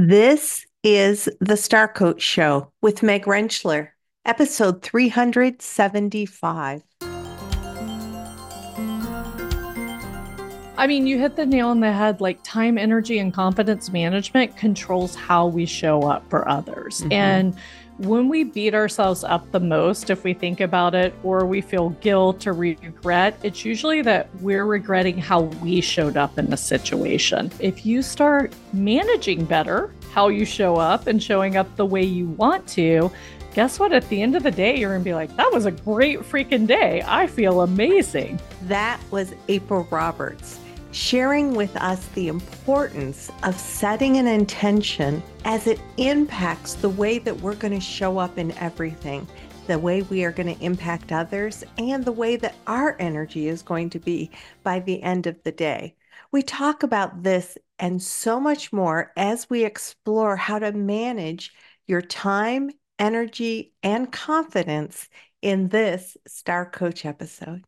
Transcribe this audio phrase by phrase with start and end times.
[0.00, 3.88] This is the Star Coach Show with Meg Rentschler,
[4.24, 6.82] episode 375.
[10.76, 12.20] I mean, you hit the nail on the head.
[12.20, 17.00] Like time, energy, and confidence management controls how we show up for others.
[17.00, 17.12] Mm-hmm.
[17.12, 17.56] And
[17.98, 21.90] when we beat ourselves up the most, if we think about it, or we feel
[21.90, 27.50] guilt or regret, it's usually that we're regretting how we showed up in the situation.
[27.58, 32.28] If you start managing better how you show up and showing up the way you
[32.28, 33.10] want to,
[33.52, 33.92] guess what?
[33.92, 36.20] At the end of the day, you're going to be like, that was a great
[36.20, 37.02] freaking day.
[37.04, 38.40] I feel amazing.
[38.62, 40.60] That was April Roberts
[40.98, 47.40] sharing with us the importance of setting an intention as it impacts the way that
[47.40, 49.24] we're going to show up in everything,
[49.68, 53.62] the way we are going to impact others, and the way that our energy is
[53.62, 54.28] going to be
[54.64, 55.94] by the end of the day.
[56.32, 61.54] We talk about this and so much more as we explore how to manage
[61.86, 65.08] your time, energy, and confidence
[65.42, 67.62] in this Star Coach episode.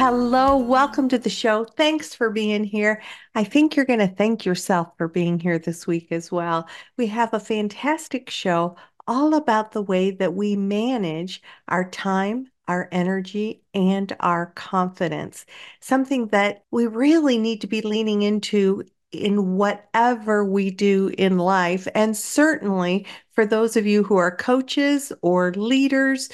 [0.00, 1.64] Hello, welcome to the show.
[1.64, 3.02] Thanks for being here.
[3.34, 6.68] I think you're going to thank yourself for being here this week as well.
[6.96, 8.76] We have a fantastic show
[9.08, 15.44] all about the way that we manage our time, our energy, and our confidence.
[15.80, 21.88] Something that we really need to be leaning into in whatever we do in life.
[21.96, 26.28] And certainly for those of you who are coaches or leaders,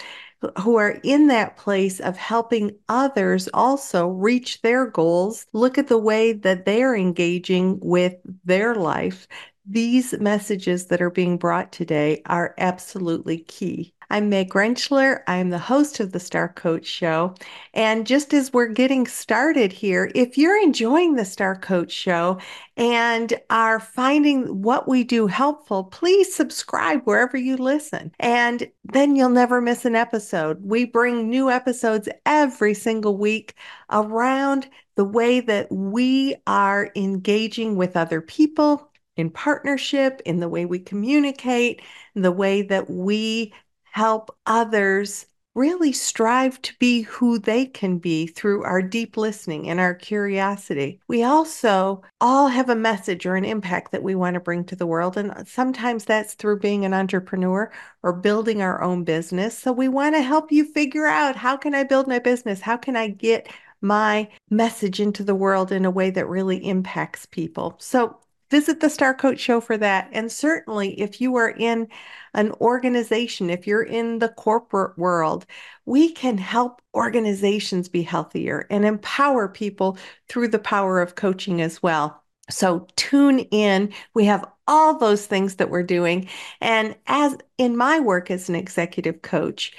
[0.60, 5.98] who are in that place of helping others also reach their goals, look at the
[5.98, 8.14] way that they're engaging with
[8.44, 9.26] their life.
[9.66, 13.94] These messages that are being brought today are absolutely key.
[14.14, 15.24] I'm Meg Rentschler.
[15.26, 17.34] I'm the host of the Star Coach Show.
[17.72, 22.38] And just as we're getting started here, if you're enjoying the Star Coach Show
[22.76, 28.12] and are finding what we do helpful, please subscribe wherever you listen.
[28.20, 30.60] And then you'll never miss an episode.
[30.62, 33.56] We bring new episodes every single week
[33.90, 40.66] around the way that we are engaging with other people in partnership, in the way
[40.66, 41.82] we communicate,
[42.14, 43.52] the way that we
[43.94, 45.24] help others
[45.54, 50.98] really strive to be who they can be through our deep listening and our curiosity.
[51.06, 54.74] We also all have a message or an impact that we want to bring to
[54.74, 55.16] the world.
[55.16, 57.70] And sometimes that's through being an entrepreneur
[58.02, 59.56] or building our own business.
[59.56, 62.60] So we want to help you figure out how can I build my business?
[62.60, 63.48] How can I get
[63.80, 67.76] my message into the world in a way that really impacts people?
[67.78, 68.18] So
[68.50, 70.08] visit the Star Coach Show for that.
[70.12, 71.88] And certainly, if you are in
[72.34, 75.46] an organization, if you're in the corporate world,
[75.86, 81.82] we can help organizations be healthier and empower people through the power of coaching as
[81.82, 82.22] well.
[82.50, 83.92] So tune in.
[84.14, 86.28] We have all those things that we're doing.
[86.60, 89.72] And as in my work as an executive coach,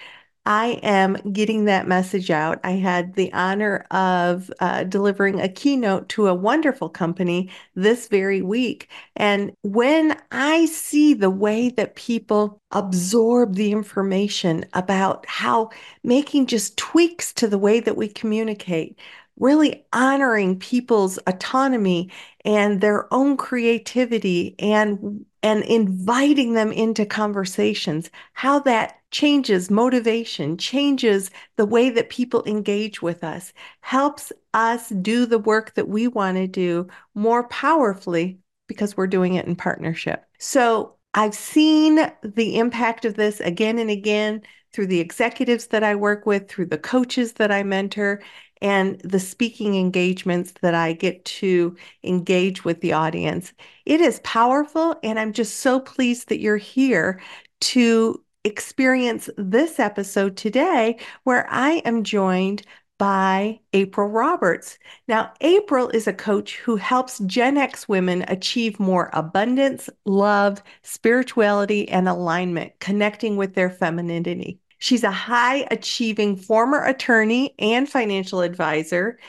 [0.47, 2.59] I am getting that message out.
[2.63, 8.43] I had the honor of uh, delivering a keynote to a wonderful company this very
[8.43, 8.89] week.
[9.15, 15.71] And when I see the way that people absorb the information about how
[16.03, 18.99] making just tweaks to the way that we communicate,
[19.39, 22.09] really honoring people's autonomy
[22.45, 31.31] and their own creativity and and inviting them into conversations how that changes motivation, changes
[31.55, 36.35] the way that people engage with us, helps us do the work that we want
[36.35, 40.25] to do more powerfully because we're doing it in partnership.
[40.37, 44.41] So I've seen the impact of this again and again
[44.73, 48.21] through the executives that I work with, through the coaches that I mentor,
[48.61, 53.53] and the speaking engagements that I get to engage with the audience.
[53.85, 57.21] It is powerful, and I'm just so pleased that you're here
[57.61, 62.63] to experience this episode today where I am joined
[62.97, 64.77] by April Roberts.
[65.07, 71.89] Now, April is a coach who helps Gen X women achieve more abundance, love, spirituality,
[71.89, 74.59] and alignment, connecting with their femininity.
[74.77, 79.19] She's a high achieving former attorney and financial advisor.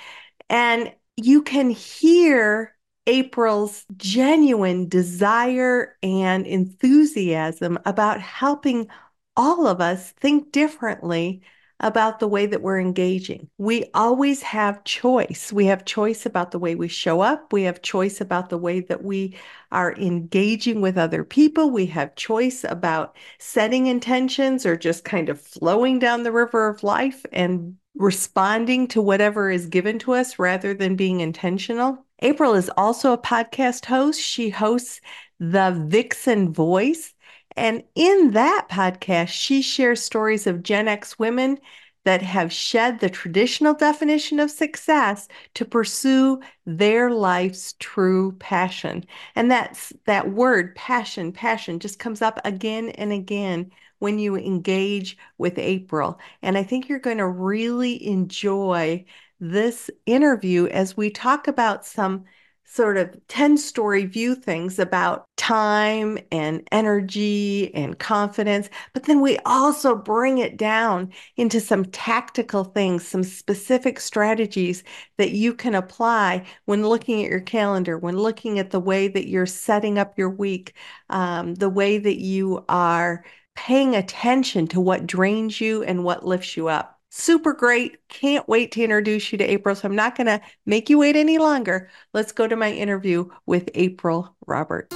[0.49, 2.77] And you can hear
[3.07, 8.89] April's genuine desire and enthusiasm about helping
[9.37, 11.43] all of us think differently
[11.81, 13.49] about the way that we're engaging.
[13.59, 15.53] We always have choice.
[15.53, 17.53] We have choice about the way we show up.
[17.53, 19.37] We have choice about the way that we
[19.71, 21.71] are engaging with other people.
[21.71, 26.83] We have choice about setting intentions or just kind of flowing down the river of
[26.83, 32.07] life and responding to whatever is given to us rather than being intentional.
[32.21, 34.21] April is also a podcast host.
[34.21, 35.03] She hosts
[35.39, 37.13] The Vixen Voice.
[37.57, 41.59] And in that podcast, she shares stories of Gen X women
[42.05, 49.05] that have shed the traditional definition of success to pursue their life's true passion.
[49.35, 55.17] And that's that word passion, passion just comes up again and again when you engage
[55.37, 56.21] with April.
[56.43, 59.05] And I think you're going to really enjoy
[59.41, 62.25] this interview as we talk about some
[62.67, 69.39] sort of 10 story view things about time and energy and confidence, but then we
[69.47, 74.83] also bring it down into some tactical things, some specific strategies
[75.17, 79.29] that you can apply when looking at your calendar, when looking at the way that
[79.29, 80.75] you're setting up your week,
[81.11, 83.25] um, the way that you are
[83.55, 87.99] paying attention to what drains you and what lifts you up super great.
[88.09, 89.75] Can't wait to introduce you to April.
[89.75, 91.91] So I'm not going to make you wait any longer.
[92.13, 94.93] Let's go to my interview with April Robert.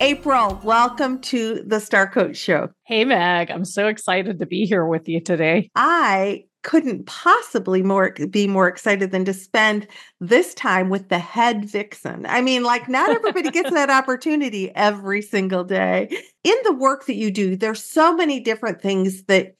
[0.00, 2.68] April, welcome to the Star Coach Show.
[2.84, 3.50] Hey, Meg.
[3.50, 5.70] I'm so excited to be here with you today.
[5.74, 9.86] I couldn't possibly more be more excited than to spend
[10.20, 12.26] this time with the head vixen.
[12.26, 16.08] I mean, like not everybody gets that opportunity every single day.
[16.42, 19.54] In the work that you do, there's so many different things that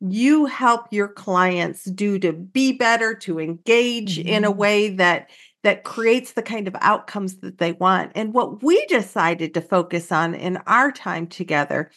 [0.00, 4.28] you help your clients do to be better, to engage mm-hmm.
[4.28, 4.58] in a mm-hmm.
[4.58, 5.30] way that
[5.62, 8.12] that creates the kind of outcomes that they want.
[8.14, 11.90] And what we decided to focus on in our time together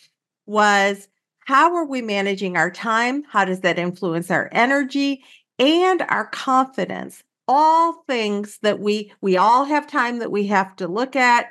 [0.47, 1.07] was
[1.49, 3.23] how are we managing our time?
[3.23, 5.23] How does that influence our energy
[5.57, 7.23] and our confidence?
[7.47, 11.47] All things that we we all have time that we have to look at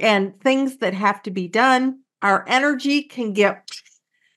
[0.00, 1.98] and things that have to be done.
[2.22, 3.70] Our energy can get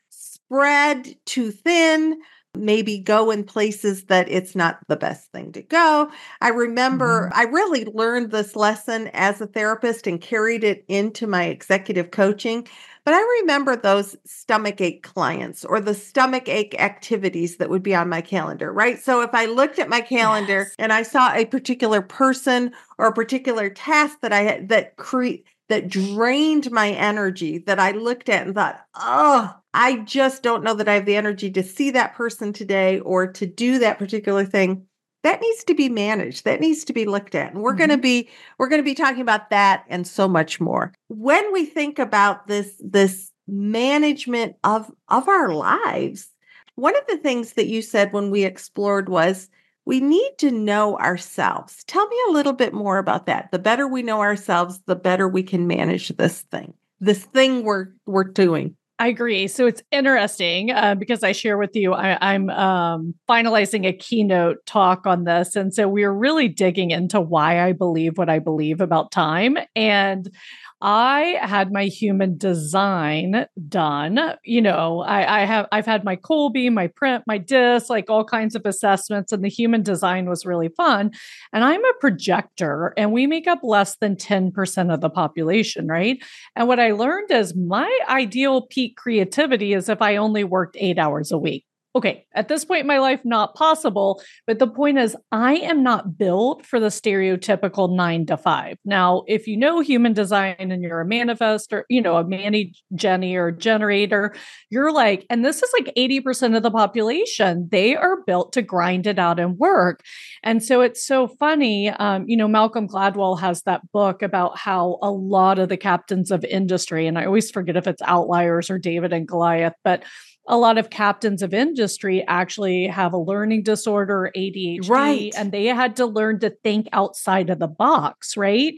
[0.10, 2.20] spread too thin
[2.58, 6.12] maybe go in places that it's not the best thing to go.
[6.42, 7.40] I remember mm-hmm.
[7.40, 12.68] I really learned this lesson as a therapist and carried it into my executive coaching.
[13.08, 17.96] But I remember those stomach ache clients or the stomach ache activities that would be
[17.96, 19.00] on my calendar, right?
[19.00, 20.76] So if I looked at my calendar yes.
[20.78, 25.46] and I saw a particular person or a particular task that I had that create
[25.70, 30.74] that drained my energy that I looked at and thought, oh, I just don't know
[30.74, 34.44] that I have the energy to see that person today or to do that particular
[34.44, 34.86] thing
[35.28, 37.80] that needs to be managed that needs to be looked at and we're mm-hmm.
[37.80, 40.94] going to be we're going to be talking about that and so much more.
[41.10, 46.30] When we think about this this management of of our lives
[46.76, 49.50] one of the things that you said when we explored was
[49.84, 51.84] we need to know ourselves.
[51.86, 53.52] Tell me a little bit more about that.
[53.52, 57.88] The better we know ourselves the better we can manage this thing this thing we're
[58.06, 59.48] we're doing I agree.
[59.48, 64.66] So it's interesting uh, because I share with you, I, am um, finalizing a keynote
[64.66, 65.56] talk on this.
[65.56, 69.58] And so we're really digging into why I believe what I believe about time.
[69.76, 70.32] And
[70.80, 74.36] I had my human design done.
[74.44, 78.24] You know, I, I, have I've had my Kolbe, my print, my disc, like all
[78.24, 81.12] kinds of assessments, and the human design was really fun.
[81.52, 86.24] And I'm a projector, and we make up less than 10% of the population, right?
[86.56, 91.00] And what I learned is my ideal peak creativity is if I only worked eight
[91.00, 91.66] hours a week
[91.98, 94.22] okay, at this point in my life, not possible.
[94.46, 98.78] But the point is, I am not built for the stereotypical nine to five.
[98.86, 103.36] Now, if you know human design and you're a manifestor, you know, a Manny Jenny
[103.36, 104.36] or generator,
[104.70, 109.08] you're like, and this is like 80% of the population, they are built to grind
[109.08, 110.04] it out and work.
[110.44, 111.90] And so it's so funny.
[111.90, 116.30] Um, you know, Malcolm Gladwell has that book about how a lot of the captains
[116.30, 120.04] of industry, and I always forget if it's outliers or David and Goliath, but
[120.48, 125.34] a lot of captains of industry actually have a learning disorder, ADHD, right.
[125.38, 128.74] and they had to learn to think outside of the box, right?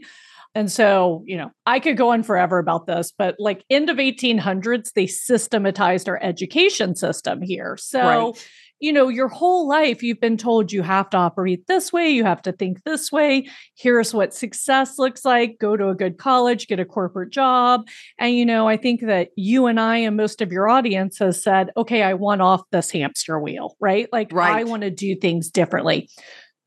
[0.54, 3.98] And so, you know, I could go on forever about this, but like end of
[3.98, 7.76] 1800s, they systematized our education system here.
[7.78, 8.46] So, right
[8.80, 12.24] you know, your whole life you've been told you have to operate this way, you
[12.24, 13.46] have to think this way.
[13.76, 15.58] Here's what success looks like.
[15.60, 17.86] Go to a good college, get a corporate job.
[18.18, 21.42] And, you know, I think that you and I and most of your audience has
[21.42, 24.08] said, okay, I want off this hamster wheel, right?
[24.12, 24.56] Like, right.
[24.56, 26.08] I want to do things differently.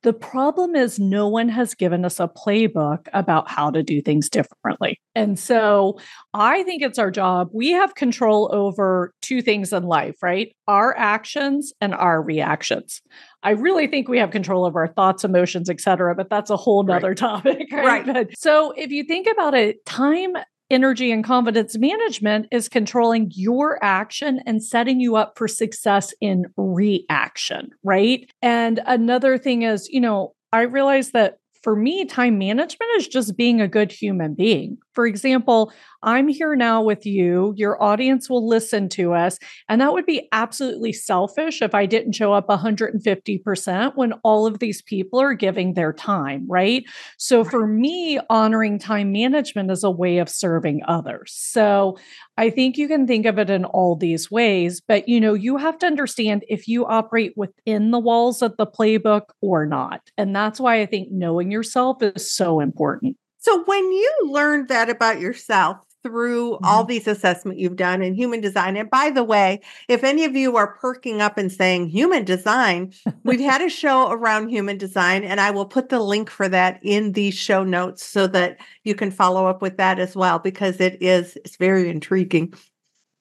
[0.04, 4.30] The problem is, no one has given us a playbook about how to do things
[4.30, 5.00] differently.
[5.16, 5.98] And so
[6.34, 7.50] I think it's our job.
[7.54, 10.54] We have control over two things in life, right?
[10.68, 13.02] Our actions and our reactions.
[13.44, 16.58] I really think we have control over our thoughts, emotions, et cetera, but that's a
[16.58, 17.18] whole nother right.
[17.18, 17.68] topic.
[17.72, 17.86] Right.
[17.86, 18.06] right.
[18.06, 20.36] But, so if you think about it, time
[20.74, 26.46] energy and confidence management is controlling your action and setting you up for success in
[26.58, 28.30] reaction, right?
[28.42, 33.38] And another thing is, you know, I realize that for me, time management is just
[33.38, 34.78] being a good human being.
[34.94, 35.72] For example,
[36.04, 37.54] I'm here now with you.
[37.56, 39.40] Your audience will listen to us.
[39.70, 44.60] And that would be absolutely selfish if I didn't show up 150% when all of
[44.60, 46.84] these people are giving their time, right?
[47.18, 51.34] So for me, honoring time management is a way of serving others.
[51.34, 51.98] So
[52.38, 55.58] I think you can think of it in all these ways, but you know, you
[55.58, 60.02] have to understand if you operate within the walls of the playbook or not.
[60.18, 63.18] And that's why I think knowing yourself is so important.
[63.44, 66.66] So when you learned that about yourself through mm-hmm.
[66.66, 69.60] all these assessment you've done in human design, and by the way,
[69.90, 72.94] if any of you are perking up and saying human design,
[73.26, 76.80] we've had a show around human design, and I will put the link for that
[76.84, 80.80] in the show notes so that you can follow up with that as well because
[80.80, 82.54] it is it's very intriguing.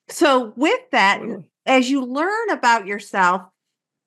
[0.09, 1.21] So with that,
[1.67, 3.43] as you learn about yourself,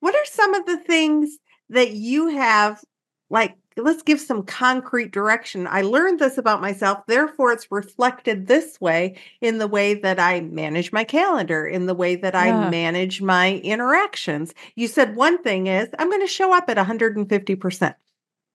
[0.00, 1.36] what are some of the things
[1.68, 2.82] that you have
[3.28, 5.66] like let's give some concrete direction.
[5.66, 10.40] I learned this about myself, therefore it's reflected this way in the way that I
[10.40, 12.40] manage my calendar, in the way that yeah.
[12.40, 14.54] I manage my interactions.
[14.74, 17.94] You said one thing is I'm going to show up at 150%.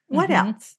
[0.08, 0.34] What mm-hmm.
[0.34, 0.78] else?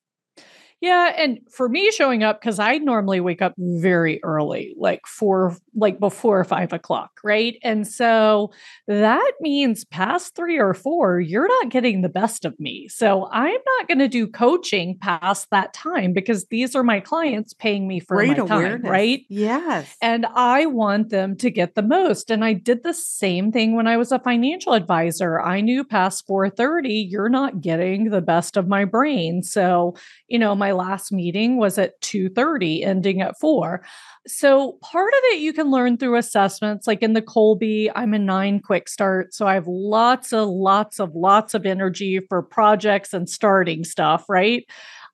[0.83, 5.57] Yeah, and for me showing up because I normally wake up very early, like four,
[5.77, 7.57] like before five o'clock, right?
[7.63, 8.51] And so
[8.89, 12.89] that means past three or four, you're not getting the best of me.
[12.89, 17.55] So I'm not going to do coaching past that time because these are my clients
[17.55, 18.83] paying me for Great my awareness.
[18.83, 19.21] time, right?
[19.29, 22.29] Yes, and I want them to get the most.
[22.29, 25.41] And I did the same thing when I was a financial advisor.
[25.41, 29.45] I knew past four thirty, you're not getting the best of my brain.
[29.45, 29.95] So
[30.33, 33.83] you know my last meeting was at 2:30 ending at 4.
[34.27, 38.19] So part of it you can learn through assessments like in the Kolbe I'm a
[38.19, 43.13] 9 quick start so I have lots of lots of lots of energy for projects
[43.15, 44.65] and starting stuff, right?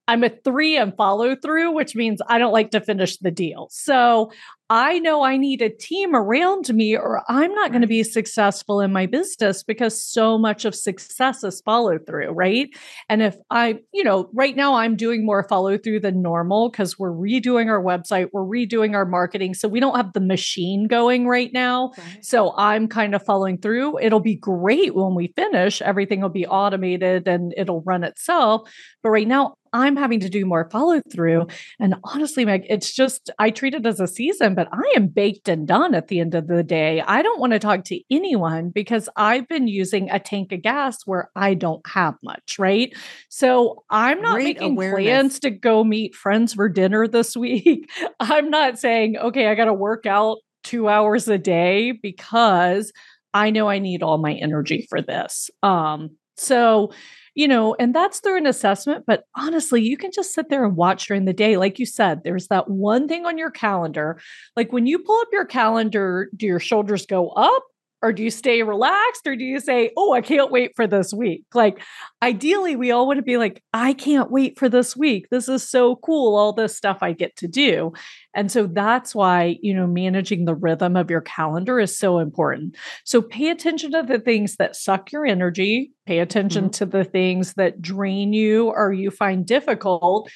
[0.08, 3.68] I'm a three and follow through, which means I don't like to finish the deal.
[3.70, 4.32] So
[4.70, 8.82] I know I need a team around me or I'm not going to be successful
[8.82, 12.68] in my business because so much of success is follow through, right?
[13.08, 16.98] And if I, you know, right now I'm doing more follow through than normal because
[16.98, 19.54] we're redoing our website, we're redoing our marketing.
[19.54, 21.92] So we don't have the machine going right now.
[21.96, 22.24] Right.
[22.24, 23.98] So I'm kind of following through.
[24.00, 28.70] It'll be great when we finish, everything will be automated and it'll run itself.
[29.02, 31.46] But right now, I'm having to do more follow through.
[31.78, 35.48] And honestly, Meg, it's just, I treat it as a season, but I am baked
[35.48, 37.00] and done at the end of the day.
[37.00, 41.06] I don't want to talk to anyone because I've been using a tank of gas
[41.06, 42.94] where I don't have much, right?
[43.28, 45.04] So I'm not Great making awareness.
[45.04, 47.90] plans to go meet friends for dinner this week.
[48.20, 52.92] I'm not saying, okay, I got to work out two hours a day because
[53.34, 55.50] I know I need all my energy for this.
[55.62, 56.92] Um, so
[57.38, 59.04] you know, and that's through an assessment.
[59.06, 61.56] But honestly, you can just sit there and watch during the day.
[61.56, 64.20] Like you said, there's that one thing on your calendar.
[64.56, 67.62] Like when you pull up your calendar, do your shoulders go up
[68.02, 71.12] or do you stay relaxed or do you say oh i can't wait for this
[71.12, 71.44] week?
[71.54, 71.80] Like
[72.22, 75.28] ideally we all want to be like i can't wait for this week.
[75.30, 77.92] This is so cool all this stuff i get to do.
[78.34, 82.76] And so that's why you know managing the rhythm of your calendar is so important.
[83.04, 86.70] So pay attention to the things that suck your energy pay attention mm-hmm.
[86.70, 90.30] to the things that drain you or you find difficult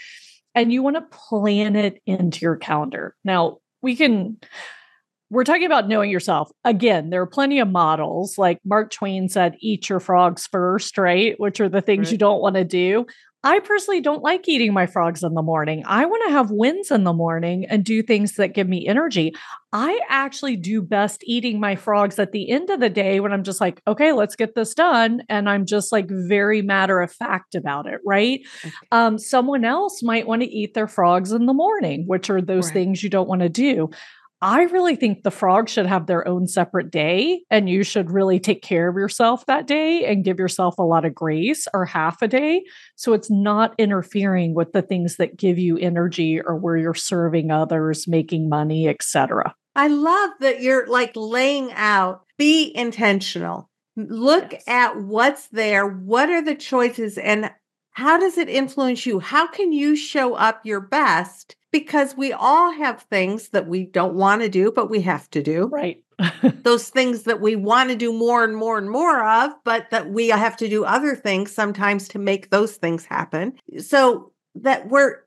[0.55, 3.17] and you want to plan it into your calendar.
[3.25, 4.37] Now we can
[5.33, 6.51] we're talking about knowing yourself.
[6.63, 8.37] Again, there are plenty of models.
[8.37, 11.41] Like Mark Twain said, eat your frogs first, right?
[11.41, 12.13] Which are the things right.
[12.13, 13.07] you don't want to do.
[13.43, 15.83] I personally don't like eating my frogs in the morning.
[15.87, 19.35] I want to have wins in the morning and do things that give me energy.
[19.73, 23.43] I actually do best eating my frogs at the end of the day when I'm
[23.43, 25.23] just like, okay, let's get this done.
[25.29, 28.47] And I'm just like very matter of fact about it, right?
[28.65, 28.75] Okay.
[28.93, 32.67] Um, someone else might want to eat their frogs in the morning, which are those
[32.67, 32.75] right.
[32.75, 33.91] things you don't want to do.
[34.43, 38.41] I really think the frogs should have their own separate day and you should really
[38.41, 42.21] take care of yourself that day and give yourself a lot of grace or half
[42.23, 42.65] a day.
[42.97, 47.53] So it's not interfering with the things that give you energy or where you're serving
[47.53, 49.55] others, making money, etc.
[49.77, 53.71] I love that you're like laying out, be intentional.
[53.95, 54.65] Look yes.
[54.67, 55.87] at what's there.
[55.87, 57.53] What are the choices and
[57.93, 59.21] how does it influence you?
[59.21, 64.15] How can you show up your best because we all have things that we don't
[64.15, 65.67] want to do, but we have to do.
[65.67, 66.05] Right.
[66.43, 70.11] Those things that we want to do more and more and more of, but that
[70.11, 73.55] we have to do other things sometimes to make those things happen.
[73.79, 75.21] So that we're,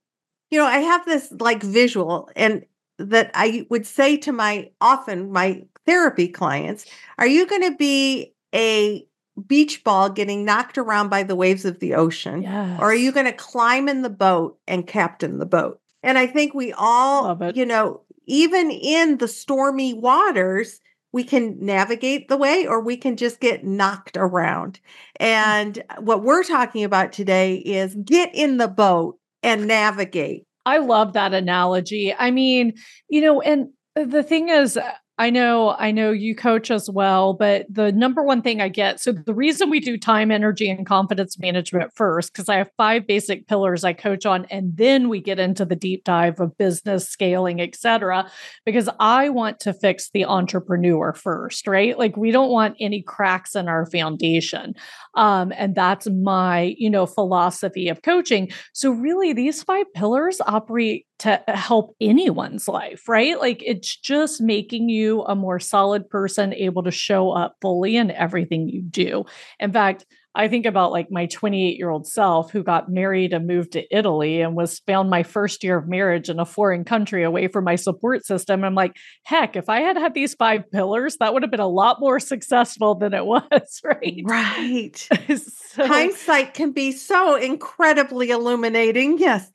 [0.52, 2.64] you know, I have this like visual and
[3.00, 6.86] that I would say to my often my therapy clients,
[7.18, 9.06] are you going to be a
[9.48, 12.44] beach ball getting knocked around by the waves of the ocean?
[12.44, 12.80] Yes.
[12.80, 15.80] Or are you going to climb in the boat and captain the boat?
[16.04, 20.80] And I think we all, you know, even in the stormy waters,
[21.12, 24.80] we can navigate the way or we can just get knocked around.
[25.20, 25.26] Mm.
[25.26, 30.46] And what we're talking about today is get in the boat and navigate.
[30.66, 32.14] I love that analogy.
[32.14, 32.74] I mean,
[33.08, 34.78] you know, and the thing is,
[35.18, 39.00] I know, I know you coach as well, but the number one thing I get
[39.00, 43.08] so the reason we do time, energy, and confidence management first, because I have five
[43.08, 47.08] basic pillars I coach on, and then we get into the deep dive of business
[47.08, 48.30] scaling, et cetera,
[48.66, 51.98] because I want to fix the entrepreneur first, right?
[51.98, 54.76] Like we don't want any cracks in our foundation.
[55.16, 58.52] Um, and that's my, you know, philosophy of coaching.
[58.74, 63.40] So really these five pillars operate to help anyone's life, right?
[63.40, 68.12] Like it's just making you a more solid person, able to show up fully in
[68.12, 69.26] everything you do.
[69.60, 73.48] In fact, I think about like my 28 year old self who got married and
[73.48, 77.24] moved to Italy and was found my first year of marriage in a foreign country
[77.24, 78.64] away from my support system.
[78.64, 81.68] I'm like, heck, if I had had these five pillars, that would have been a
[81.68, 84.22] lot more successful than it was, right?
[84.24, 84.98] Right.
[85.38, 89.18] so, Hindsight can be so incredibly illuminating.
[89.18, 89.52] Yes.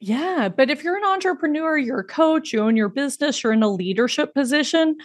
[0.00, 0.48] Yeah.
[0.48, 3.68] But if you're an entrepreneur, you're a coach, you own your business, you're in a
[3.68, 4.96] leadership position,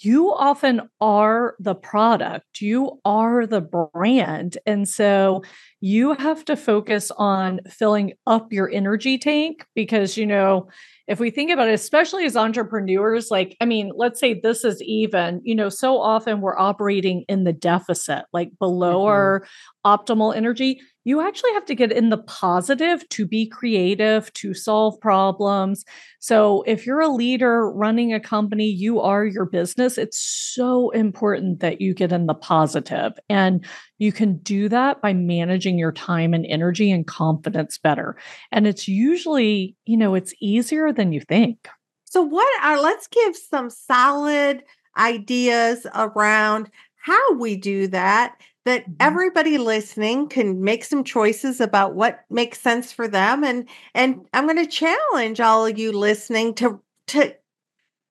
[0.00, 4.58] you often are the product, you are the brand.
[4.66, 5.42] And so
[5.80, 10.68] you have to focus on filling up your energy tank because, you know,
[11.06, 14.82] if we think about it, especially as entrepreneurs, like, I mean, let's say this is
[14.82, 19.08] even, you know, so often we're operating in the deficit, like below mm-hmm.
[19.08, 19.46] our
[19.86, 25.00] optimal energy you actually have to get in the positive to be creative, to solve
[25.00, 25.86] problems.
[26.18, 29.96] So, if you're a leader running a company, you are your business.
[29.96, 33.12] It's so important that you get in the positive.
[33.30, 33.64] And
[33.96, 38.18] you can do that by managing your time and energy and confidence better.
[38.52, 41.68] And it's usually, you know, it's easier than you think.
[42.04, 44.62] So, what are, let's give some solid
[44.98, 46.68] ideas around
[47.00, 48.38] how we do that
[48.68, 48.94] that mm-hmm.
[49.00, 54.46] everybody listening can make some choices about what makes sense for them and and I'm
[54.46, 57.34] going to challenge all of you listening to to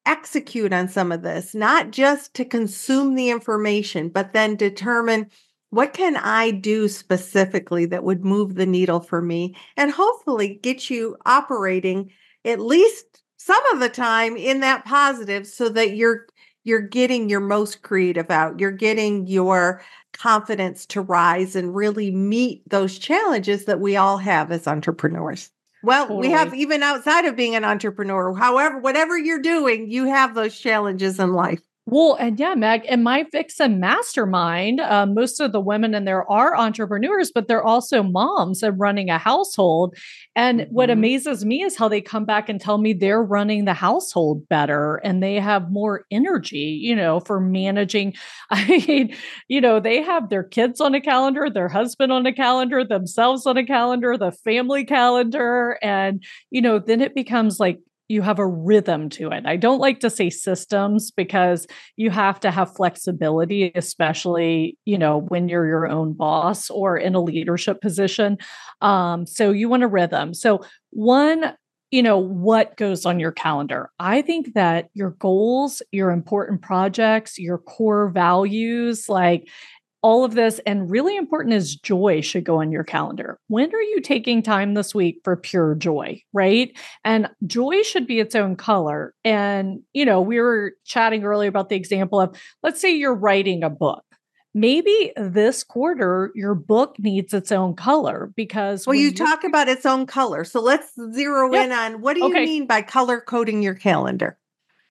[0.06, 5.30] execute on some of this not just to consume the information but then determine
[5.70, 10.89] what can I do specifically that would move the needle for me and hopefully get
[10.89, 12.10] you operating
[12.46, 16.26] at least some of the time in that positive so that you're
[16.67, 18.60] you're getting your most creative out.
[18.60, 19.82] You're getting your
[20.17, 25.49] confidence to rise and really meet those challenges that we all have as entrepreneurs.
[25.84, 26.27] Well, totally.
[26.27, 28.34] we have even outside of being an entrepreneur.
[28.34, 31.62] However, whatever you're doing, you have those challenges in life.
[31.89, 36.30] Well, and yeah, Meg, and my Vixen mastermind, uh, most of the women in there
[36.30, 39.95] are entrepreneurs, but they're also moms and running a household.
[40.36, 40.73] And mm-hmm.
[40.73, 44.50] what amazes me is how they come back and tell me they're running the household
[44.50, 48.15] better and they have more energy, you know, for managing.
[48.50, 49.15] I mean,
[49.47, 53.45] you know, they have their kids on a calendar, their husband on a calendar, themselves
[53.45, 55.80] on a calendar, the family calendar.
[55.82, 56.21] And,
[56.52, 59.46] you know, then it becomes like you have a rhythm to it.
[59.46, 65.20] I don't like to say systems because you have to have flexibility, especially, you know,
[65.20, 68.38] when you're your own boss or in a leadership position.
[68.82, 70.34] Um, so you want a rhythm.
[70.34, 71.54] So one
[71.89, 77.39] you know what goes on your calendar i think that your goals your important projects
[77.39, 79.48] your core values like
[80.01, 83.39] all of this and really important is joy should go on your calendar.
[83.47, 86.77] When are you taking time this week for pure joy, right?
[87.03, 89.13] And joy should be its own color.
[89.23, 93.63] And, you know, we were chatting earlier about the example of let's say you're writing
[93.63, 94.03] a book.
[94.53, 99.86] Maybe this quarter your book needs its own color because well, you talk about its
[99.86, 100.43] own color.
[100.43, 102.45] So let's zero in on what do you okay.
[102.45, 104.38] mean by color coding your calendar?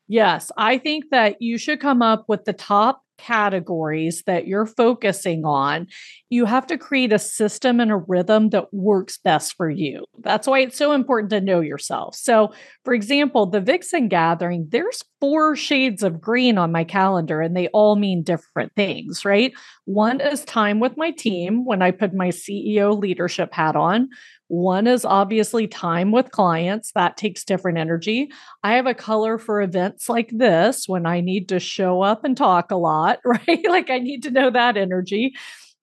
[0.09, 5.45] Yes, I think that you should come up with the top categories that you're focusing
[5.45, 5.87] on,
[6.31, 10.05] you have to create a system and a rhythm that works best for you.
[10.21, 12.15] That's why it's so important to know yourself.
[12.17, 12.53] So,
[12.85, 17.69] for example, the Vixen gathering, there's four shades of green on my calendar and they
[17.69, 19.53] all mean different things, right?
[19.85, 24.11] One is time with my team when I put my CEO leadership hat on.
[24.49, 26.93] One is obviously time with clients.
[26.93, 28.31] That takes different energy.
[28.63, 32.37] I have a color for events like this when I need to show up and
[32.37, 33.65] talk a lot, right?
[33.69, 35.35] like I need to know that energy.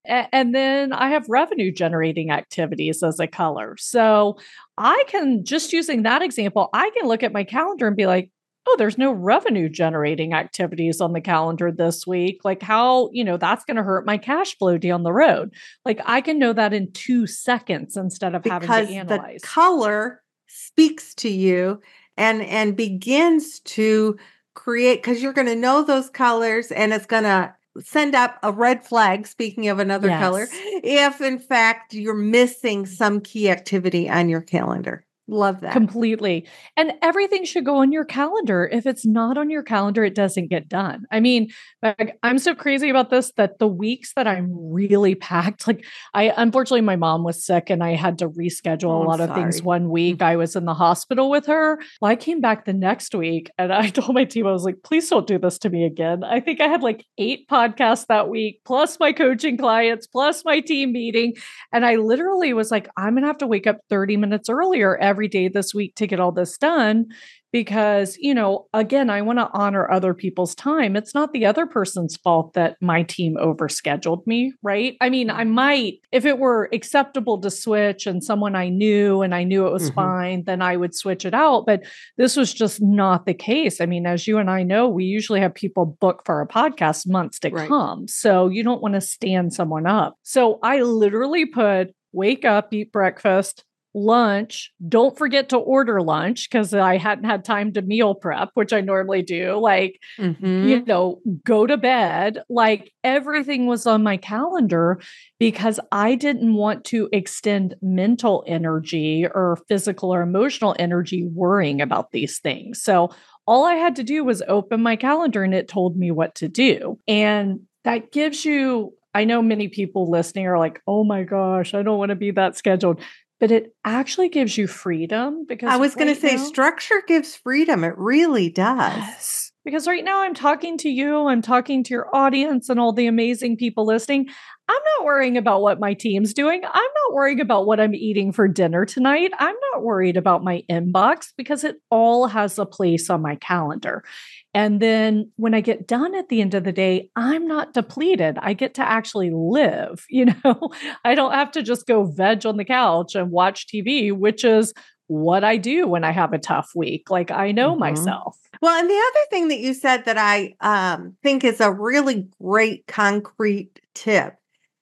[0.05, 3.77] And then I have revenue generating activities as a color.
[3.77, 4.37] So
[4.77, 8.29] I can just using that example, I can look at my calendar and be like,
[8.67, 12.41] oh, there's no revenue generating activities on the calendar this week.
[12.43, 15.53] Like, how, you know, that's going to hurt my cash flow down the road.
[15.85, 19.41] Like, I can know that in two seconds instead of because having to analyze.
[19.41, 21.81] The color speaks to you
[22.17, 24.17] and and begins to
[24.53, 28.51] create because you're going to know those colors and it's going to send up a
[28.51, 30.21] red flag speaking of another yes.
[30.21, 30.47] color
[30.83, 35.71] if in fact you're missing some key activity on your calendar Love that.
[35.71, 36.45] Completely.
[36.75, 38.67] And everything should go on your calendar.
[38.69, 41.05] If it's not on your calendar, it doesn't get done.
[41.11, 41.49] I mean,
[41.81, 46.33] like, I'm so crazy about this that the weeks that I'm really packed, like I
[46.35, 49.61] unfortunately my mom was sick and I had to reschedule oh, a lot of things
[49.61, 50.17] one week.
[50.17, 50.23] Mm-hmm.
[50.23, 51.79] I was in the hospital with her.
[52.01, 54.83] Well, I came back the next week and I told my team, I was like,
[54.83, 56.25] please don't do this to me again.
[56.25, 60.59] I think I had like eight podcasts that week, plus my coaching clients, plus my
[60.59, 61.35] team meeting.
[61.71, 65.27] And I literally was like, I'm gonna have to wake up 30 minutes earlier every
[65.27, 67.05] day this week to get all this done
[67.53, 71.67] because you know again i want to honor other people's time it's not the other
[71.67, 75.53] person's fault that my team overscheduled me right i mean i mm-hmm.
[75.53, 79.71] might if it were acceptable to switch and someone i knew and i knew it
[79.71, 79.95] was mm-hmm.
[79.95, 81.83] fine then i would switch it out but
[82.17, 85.39] this was just not the case i mean as you and i know we usually
[85.39, 87.67] have people book for a podcast months to right.
[87.67, 92.73] come so you don't want to stand someone up so i literally put wake up
[92.73, 94.71] eat breakfast lunch.
[94.87, 98.81] Don't forget to order lunch because I hadn't had time to meal prep, which I
[98.81, 99.57] normally do.
[99.57, 100.67] Like, mm-hmm.
[100.67, 102.43] you know, go to bed.
[102.49, 104.99] Like everything was on my calendar
[105.39, 112.11] because I didn't want to extend mental energy or physical or emotional energy worrying about
[112.11, 112.81] these things.
[112.81, 113.09] So
[113.45, 116.47] all I had to do was open my calendar and it told me what to
[116.47, 116.99] do.
[117.07, 121.83] And that gives you I know many people listening are like, oh my gosh, I
[121.83, 122.99] don't want to be that scheduled
[123.43, 127.03] but it actually gives you freedom because I was right going to say now, structure
[127.05, 127.83] gives freedom.
[127.83, 128.95] It really does.
[128.99, 129.51] Yes.
[129.65, 133.05] Because right now I'm talking to you, I'm talking to your audience and all the
[133.05, 134.29] amazing people listening.
[134.69, 136.61] I'm not worrying about what my team's doing.
[136.63, 139.33] I'm not worrying about what I'm eating for dinner tonight.
[139.37, 144.05] I'm not worried about my inbox because it all has a place on my calendar.
[144.53, 148.37] And then when I get done at the end of the day, I'm not depleted.
[148.39, 150.71] I get to actually live, you know.
[151.03, 154.73] I don't have to just go veg on the couch and watch TV, which is
[155.07, 157.09] what I do when I have a tough week.
[157.09, 157.79] Like I know mm-hmm.
[157.79, 158.37] myself.
[158.61, 162.27] Well, and the other thing that you said that I um, think is a really
[162.41, 164.35] great concrete tip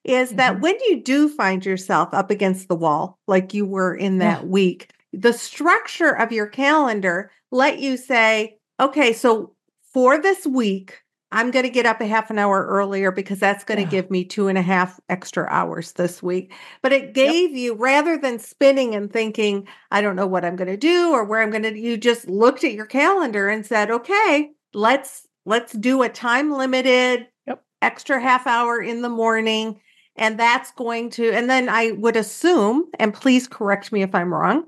[0.04, 0.62] is that mm-hmm.
[0.62, 4.46] when you do find yourself up against the wall, like you were in that yeah.
[4.46, 9.51] week, the structure of your calendar let you say, okay, so
[9.92, 11.02] for this week,
[11.32, 14.10] I'm going to get up a half an hour earlier because that's going to give
[14.10, 16.52] me two and a half extra hours this week.
[16.82, 17.58] But it gave yep.
[17.58, 21.24] you, rather than spinning and thinking, I don't know what I'm going to do or
[21.24, 25.72] where I'm going to, you just looked at your calendar and said, okay, let's, let's
[25.72, 27.64] do a time limited yep.
[27.80, 29.80] extra half hour in the morning
[30.16, 34.32] and that's going to, and then I would assume, and please correct me if I'm
[34.32, 34.64] wrong,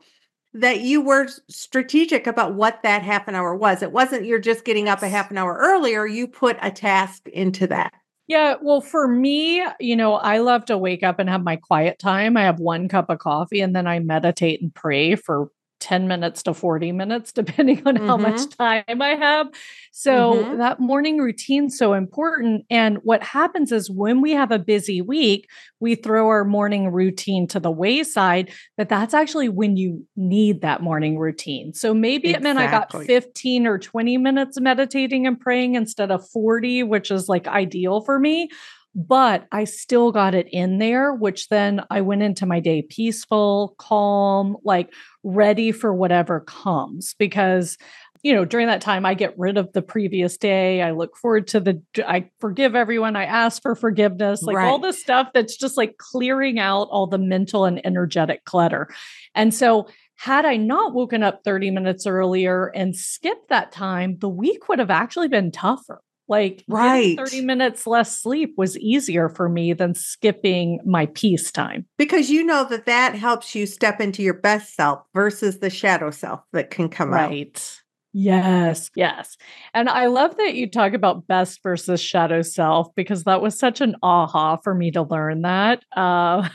[0.54, 3.82] that you were strategic about what that half an hour was.
[3.82, 7.28] It wasn't you're just getting up a half an hour earlier, you put a task
[7.28, 7.92] into that.
[8.26, 11.98] Yeah, well, for me, you know, I love to wake up and have my quiet
[11.98, 12.38] time.
[12.38, 15.50] I have one cup of coffee and then I meditate and pray for
[15.84, 18.06] 10 minutes to 40 minutes, depending on mm-hmm.
[18.06, 18.84] how much mm-hmm.
[18.86, 19.48] time I have.
[19.92, 20.58] So mm-hmm.
[20.58, 22.64] that morning routine's so important.
[22.70, 27.46] And what happens is when we have a busy week, we throw our morning routine
[27.48, 31.74] to the wayside, but that's actually when you need that morning routine.
[31.74, 32.50] So maybe exactly.
[32.50, 37.10] it meant I got 15 or 20 minutes meditating and praying instead of 40, which
[37.10, 38.48] is like ideal for me
[38.94, 43.74] but I still got it in there, which then I went into my day peaceful,
[43.78, 47.14] calm, like ready for whatever comes.
[47.18, 47.76] Because,
[48.22, 50.80] you know, during that time, I get rid of the previous day.
[50.80, 53.16] I look forward to the, I forgive everyone.
[53.16, 54.68] I ask for forgiveness, like right.
[54.68, 58.88] all the stuff that's just like clearing out all the mental and energetic clutter.
[59.34, 64.28] And so, had I not woken up 30 minutes earlier and skipped that time, the
[64.28, 66.03] week would have actually been tougher.
[66.28, 67.16] Like right.
[67.18, 71.86] 30 minutes less sleep was easier for me than skipping my peace time.
[71.98, 76.10] Because you know that that helps you step into your best self versus the shadow
[76.10, 77.24] self that can come right.
[77.24, 77.30] out.
[77.30, 77.80] Right.
[78.16, 79.36] Yes, yes.
[79.74, 83.80] And I love that you talk about best versus shadow self because that was such
[83.80, 85.82] an aha for me to learn that.
[85.96, 86.48] Uh,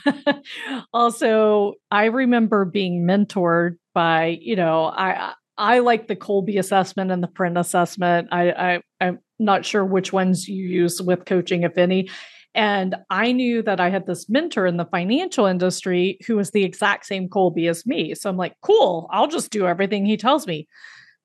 [0.94, 7.22] also, I remember being mentored by, you know, I I like the Kolbe assessment and
[7.22, 8.30] the Print assessment.
[8.32, 12.10] I, I I'm not sure which ones you use with coaching, if any.
[12.56, 16.64] And I knew that I had this mentor in the financial industry who was the
[16.64, 18.16] exact same Kolbe as me.
[18.16, 20.68] So I'm like, cool, I'll just do everything he tells me.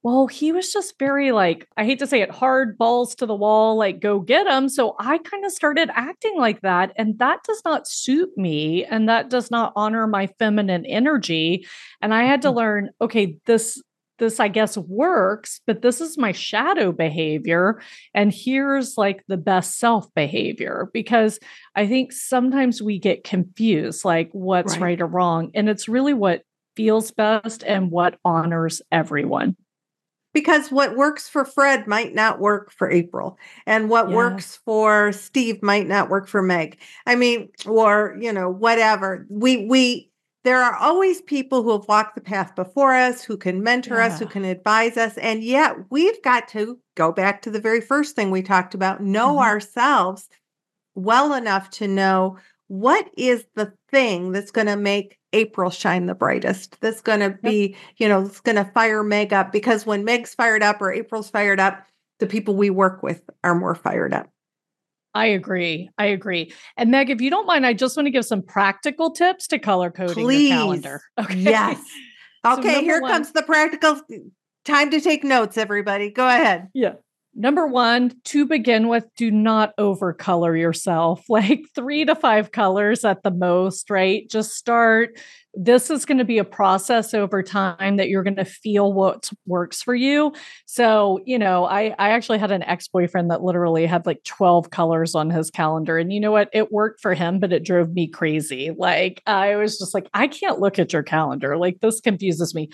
[0.03, 3.35] Well, he was just very like, I hate to say it, hard balls to the
[3.35, 4.69] wall, like go get him.
[4.69, 6.93] So I kind of started acting like that.
[6.97, 8.85] And that does not suit me.
[8.85, 11.67] And that does not honor my feminine energy.
[12.03, 12.57] And I had to mm.
[12.57, 13.83] learn, okay, this
[14.25, 17.81] this i guess works but this is my shadow behavior
[18.15, 21.39] and here's like the best self behavior because
[21.75, 26.15] i think sometimes we get confused like what's right, right or wrong and it's really
[26.15, 26.43] what
[26.75, 29.55] feels best and what honors everyone
[30.33, 34.17] because what works for Fred might not work for April, and what yeah.
[34.17, 36.77] works for Steve might not work for Meg.
[37.07, 39.27] I mean, or you know, whatever.
[39.31, 40.11] We we
[40.45, 44.07] there are always people who have walked the path before us, who can mentor yeah.
[44.07, 47.81] us, who can advise us, and yet we've got to go back to the very
[47.81, 49.39] first thing we talked about: know mm-hmm.
[49.39, 50.29] ourselves
[50.95, 56.15] well enough to know what is the thing that's going to make April shine the
[56.15, 56.81] brightest.
[56.81, 57.79] That's going to be, yep.
[57.99, 61.31] you know, it's going to fire Meg up because when Meg's fired up or April's
[61.31, 61.85] fired up,
[62.21, 64.29] the people we work with are more fired up.
[65.15, 65.91] I agree.
[65.97, 66.53] I agree.
[66.77, 69.59] And Meg, if you don't mind, I just want to give some practical tips to
[69.59, 70.49] color coding Please.
[70.49, 71.01] your calendar.
[71.19, 71.39] Okay.
[71.39, 71.81] Yes.
[72.47, 73.99] Okay, so here one, comes the practical
[74.67, 76.11] time to take notes, everybody.
[76.11, 76.69] Go ahead.
[76.75, 76.97] Yeah.
[77.37, 81.25] Number one, to begin with, do not overcolor yourself.
[81.35, 84.31] Like three to five colors at the most, right?
[84.31, 85.19] Just start.
[85.53, 89.31] This is going to be a process over time that you're going to feel what
[89.47, 90.33] works for you.
[90.67, 94.71] So, you know, I, I actually had an ex boyfriend that literally had like 12
[94.71, 95.99] colors on his calendar.
[95.99, 96.51] And you know what?
[96.53, 98.71] It worked for him, but it drove me crazy.
[98.77, 101.57] Like, I was just like, I can't look at your calendar.
[101.57, 102.71] Like, this confuses me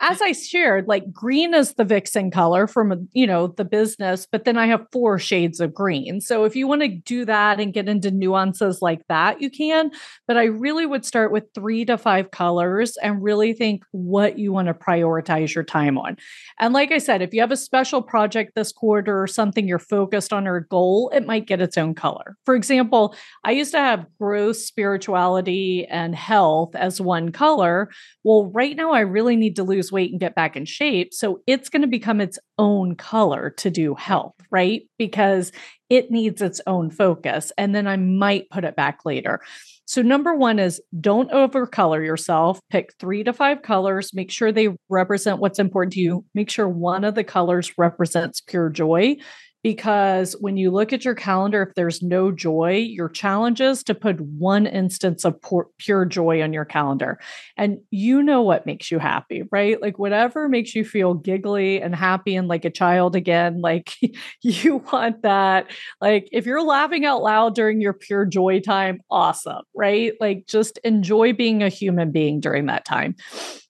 [0.00, 4.44] as I shared, like green is the vixen color from, you know, the business, but
[4.44, 6.20] then I have four shades of green.
[6.20, 9.92] So if you want to do that and get into nuances like that, you can.
[10.26, 14.52] But I really would start with three to five colors and really think what you
[14.52, 16.16] want to prioritize your time on.
[16.58, 19.78] And like I said, if you have a special project this quarter or something you're
[19.78, 22.36] focused on or a goal, it might get its own color.
[22.44, 27.88] For example, I used to have growth, spirituality, and health as one color.
[28.24, 31.14] Well, right now I really need to lose weight and get back in shape.
[31.14, 34.82] So it's going to become its own color to do health, right?
[34.98, 35.50] Because
[35.90, 37.52] it needs its own focus.
[37.58, 39.40] And then I might put it back later.
[39.84, 42.60] So, number one is don't overcolor yourself.
[42.70, 44.14] Pick three to five colors.
[44.14, 46.24] Make sure they represent what's important to you.
[46.34, 49.16] Make sure one of the colors represents pure joy
[49.62, 53.94] because when you look at your calendar, if there's no joy, your challenge is to
[53.94, 55.38] put one instance of
[55.78, 57.20] pure joy on your calendar.
[57.56, 59.80] And you know what makes you happy, right?
[59.80, 63.94] Like whatever makes you feel giggly and happy and like a child again, like
[64.42, 65.70] you want that.
[66.00, 70.12] Like if you're laughing out loud during your pure joy time, awesome, right?
[70.20, 73.14] Like just enjoy being a human being during that time.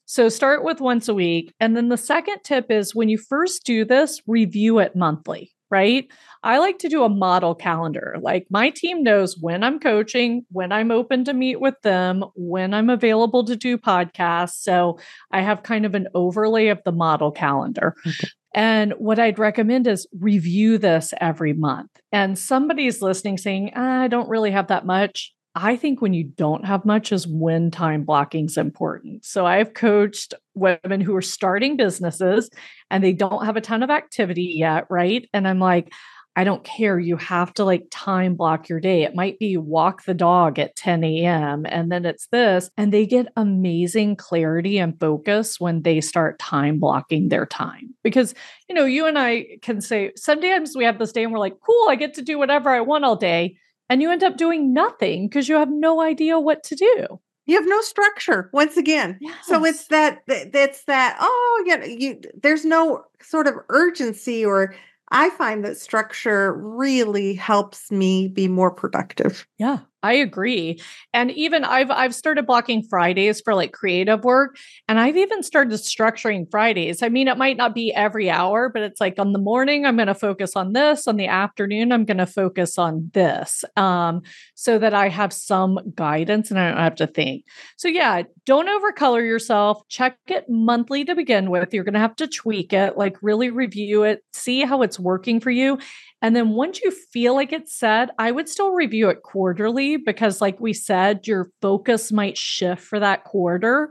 [0.06, 1.54] So start with once a week.
[1.58, 6.06] And then the second tip is when you first do this, review it monthly right?
[6.44, 8.16] I like to do a model calendar.
[8.20, 12.74] Like my team knows when I'm coaching, when I'm open to meet with them, when
[12.74, 14.60] I'm available to do podcasts.
[14.62, 14.98] So
[15.30, 17.94] I have kind of an overlay of the model calendar.
[18.06, 18.28] Okay.
[18.54, 21.90] And what I'd recommend is review this every month.
[22.12, 25.32] And somebody's listening saying, ah, I don't really have that much.
[25.54, 29.24] I think when you don't have much is when time blocking is important.
[29.24, 32.48] So I've coached women who are starting businesses
[32.90, 35.28] and they don't have a ton of activity yet, right?
[35.34, 35.92] And I'm like,
[36.34, 36.98] I don't care.
[36.98, 39.02] You have to like time block your day.
[39.02, 41.66] It might be walk the dog at 10 a.m.
[41.68, 42.70] and then it's this.
[42.78, 47.94] And they get amazing clarity and focus when they start time blocking their time.
[48.02, 48.34] Because,
[48.66, 51.60] you know, you and I can say sometimes we have this day and we're like,
[51.60, 53.58] cool, I get to do whatever I want all day
[53.92, 57.20] and you end up doing nothing because you have no idea what to do.
[57.44, 59.18] You have no structure once again.
[59.20, 59.46] Yes.
[59.46, 64.74] so it's that that's that oh you know you there's no sort of urgency or
[65.10, 69.46] i find that structure really helps me be more productive.
[69.58, 70.80] Yeah I agree.
[71.14, 74.56] And even I've I've started blocking Fridays for like creative work
[74.88, 77.02] and I've even started structuring Fridays.
[77.02, 79.96] I mean it might not be every hour, but it's like on the morning I'm
[79.96, 83.64] going to focus on this, on the afternoon I'm going to focus on this.
[83.76, 84.22] Um
[84.54, 87.44] so that I have some guidance and I don't have to think.
[87.76, 89.86] So yeah, don't overcolor yourself.
[89.88, 91.72] Check it monthly to begin with.
[91.72, 95.40] You're going to have to tweak it, like really review it, see how it's working
[95.40, 95.78] for you
[96.22, 100.40] and then once you feel like it's set, I would still review it quarterly because,
[100.40, 103.90] like we said, your focus might shift for that quarter.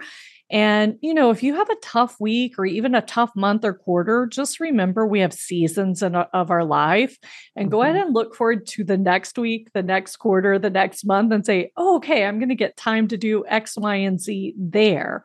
[0.49, 3.73] And, you know, if you have a tough week or even a tough month or
[3.73, 7.17] quarter, just remember we have seasons in, of our life
[7.55, 7.71] and mm-hmm.
[7.71, 8.07] go ahead mm-hmm.
[8.07, 11.71] and look forward to the next week, the next quarter, the next month, and say,
[11.75, 15.23] oh, okay, I'm going to get time to do X, Y, and Z there.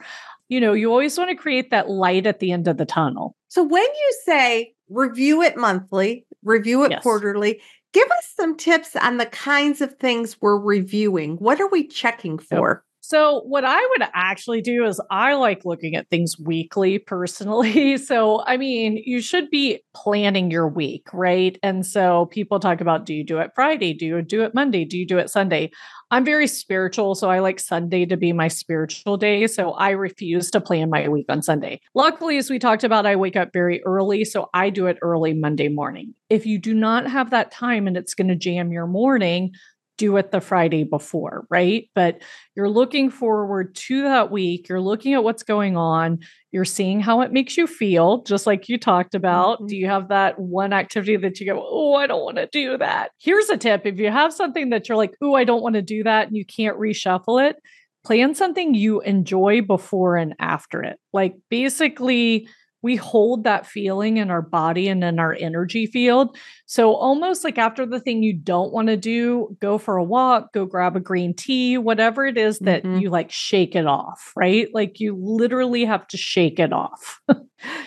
[0.49, 3.35] You know, you always want to create that light at the end of the tunnel.
[3.49, 7.03] So when you say review it monthly, review it yes.
[7.03, 7.61] quarterly,
[7.93, 11.37] give us some tips on the kinds of things we're reviewing.
[11.37, 12.85] What are we checking for?
[13.09, 17.97] So, what I would actually do is I like looking at things weekly personally.
[18.07, 21.59] So, I mean, you should be planning your week, right?
[21.62, 23.95] And so people talk about do you do it Friday?
[23.95, 24.85] Do you do it Monday?
[24.85, 25.71] Do you do it Sunday?
[26.11, 29.47] I'm very spiritual, so I like Sunday to be my spiritual day.
[29.49, 31.81] So I refuse to plan my week on Sunday.
[31.95, 35.35] Luckily, as we talked about, I wake up very early, so I do it early
[35.35, 36.14] Monday morning.
[36.31, 39.53] If you do not have that time and it's going to jam your morning,
[39.97, 41.89] do it the Friday before, right?
[41.95, 42.23] But
[42.55, 44.69] you're looking forward to that week.
[44.69, 46.21] You're looking at what's going on.
[46.53, 49.59] You're seeing how it makes you feel, just like you talked about.
[49.59, 49.67] Mm-hmm.
[49.67, 52.79] Do you have that one activity that you go, Oh, I don't want to do
[52.79, 53.11] that?
[53.19, 55.83] Here's a tip if you have something that you're like, Oh, I don't want to
[55.83, 57.57] do that, and you can't reshuffle it,
[58.05, 60.99] plan something you enjoy before and after it.
[61.13, 62.49] Like basically,
[62.87, 66.38] we hold that feeling in our body and in our energy field.
[66.66, 70.53] So, almost like after the thing you don't want to do, go for a walk,
[70.53, 73.01] go grab a green tea, whatever it is that mm-hmm.
[73.01, 74.72] you like shake it off, right?
[74.72, 77.20] Like you literally have to shake it off.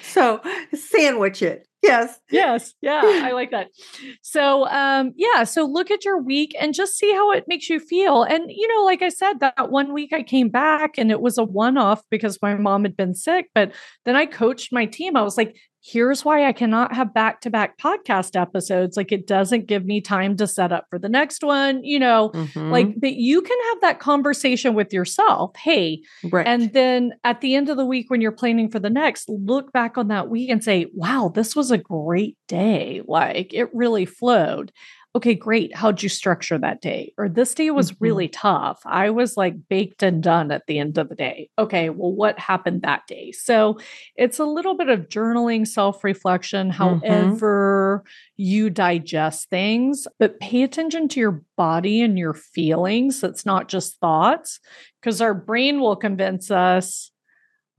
[0.02, 0.42] so,
[0.74, 1.69] sandwich it.
[1.82, 2.20] Yes.
[2.30, 2.74] Yes.
[2.82, 3.02] Yeah.
[3.04, 3.70] I like that.
[4.22, 5.46] So, um, yeah.
[5.46, 8.24] So look at your week and just see how it makes you feel.
[8.24, 11.38] And, you know, like I said, that one week I came back and it was
[11.38, 13.48] a one off because my mom had been sick.
[13.56, 13.72] But
[14.04, 15.16] then I coached my team.
[15.16, 18.98] I was like, here's why I cannot have back to back podcast episodes.
[18.98, 22.32] Like it doesn't give me time to set up for the next one, you know,
[22.34, 22.72] mm-hmm.
[22.72, 25.56] like that you can have that conversation with yourself.
[25.56, 26.46] Hey, right.
[26.46, 29.72] and then at the end of the week, when you're planning for the next, look
[29.72, 33.02] back on that week and say, wow, this was a great day.
[33.08, 34.72] Like it really flowed
[35.16, 35.76] okay, great.
[35.76, 37.14] How'd you structure that day?
[37.18, 38.04] Or this day was mm-hmm.
[38.04, 38.80] really tough.
[38.86, 41.50] I was like baked and done at the end of the day.
[41.58, 43.32] Okay, well, what happened that day?
[43.32, 43.80] So
[44.16, 46.78] it's a little bit of journaling, self reflection, mm-hmm.
[46.78, 48.12] however mm-hmm.
[48.38, 53.24] you digest things, but pay attention to your body and your feelings.
[53.24, 54.60] It's not just thoughts,
[55.02, 57.09] because our brain will convince us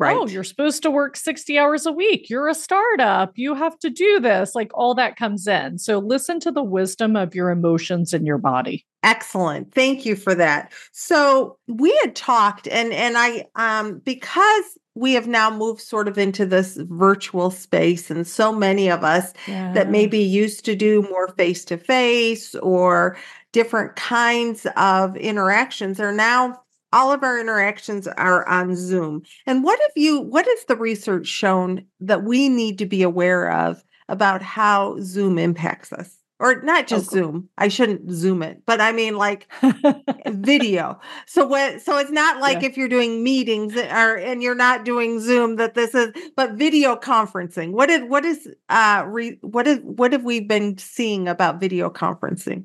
[0.00, 0.16] right.
[0.16, 2.30] Oh, you're supposed to work 60 hours a week.
[2.30, 3.32] You're a startup.
[3.36, 4.54] You have to do this.
[4.54, 5.78] Like all that comes in.
[5.78, 8.86] So listen to the wisdom of your emotions in your body.
[9.02, 9.72] Excellent.
[9.72, 10.72] Thank you for that.
[10.92, 16.18] So we had talked and and I um because we have now moved sort of
[16.18, 19.72] into this virtual space and so many of us yeah.
[19.72, 23.16] that maybe used to do more face to face or
[23.52, 26.60] different kinds of interactions are now
[26.92, 29.22] all of our interactions are on Zoom.
[29.46, 33.50] And what have you, what has the research shown that we need to be aware
[33.50, 36.16] of about how Zoom impacts us?
[36.40, 37.48] Or not just oh, Zoom.
[37.58, 39.46] I shouldn't zoom it, but I mean like
[40.26, 40.98] video.
[41.26, 42.68] So what so it's not like yeah.
[42.68, 46.96] if you're doing meetings or and you're not doing Zoom that this is but video
[46.96, 47.72] conferencing.
[47.72, 51.90] What did what is uh re, what is what have we been seeing about video
[51.90, 52.64] conferencing?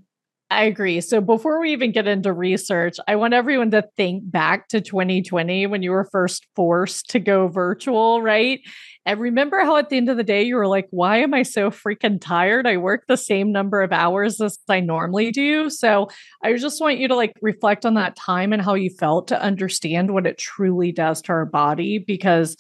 [0.52, 1.02] I agree.
[1.02, 5.66] So before we even get into research, I want everyone to think back to 2020
[5.66, 8.60] when you were first forced to go virtual, right?
[9.08, 11.42] And remember how at the end of the day you were like, why am I
[11.42, 12.68] so freaking tired?
[12.68, 15.72] I work the same number of hours as I normally do.
[15.72, 16.10] So
[16.44, 19.42] I just want you to like reflect on that time and how you felt to
[19.42, 22.56] understand what it truly does to our body because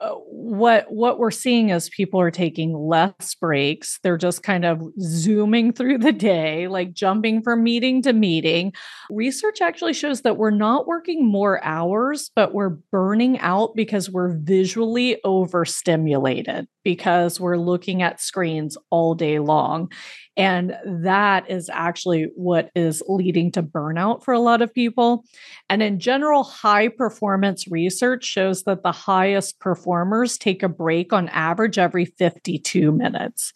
[0.00, 3.98] Uh, what what we're seeing is people are taking less breaks.
[4.02, 8.72] They're just kind of zooming through the day like jumping from meeting to meeting.
[9.10, 14.36] Research actually shows that we're not working more hours but we're burning out because we're
[14.38, 19.90] visually overstimulated because we're looking at screens all day long
[20.36, 25.24] and that is actually what is leading to burnout for a lot of people.
[25.68, 31.28] And in general, high performance research shows that the highest performers take a break on
[31.30, 33.52] average every 52 minutes.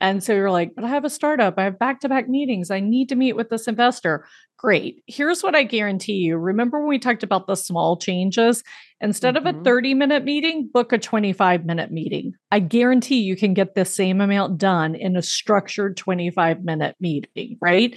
[0.00, 2.70] And so you're like, but I have a startup, I have back to back meetings,
[2.70, 4.26] I need to meet with this investor.
[4.56, 5.02] Great.
[5.06, 6.36] Here's what I guarantee you.
[6.36, 8.64] Remember when we talked about the small changes?
[9.00, 9.46] Instead mm-hmm.
[9.46, 9.64] of a mm-hmm.
[9.64, 12.34] 30 minute meeting, book a 25 minute meeting.
[12.50, 17.56] I guarantee you can get the same amount done in a structured 25 minute meeting,
[17.60, 17.96] right?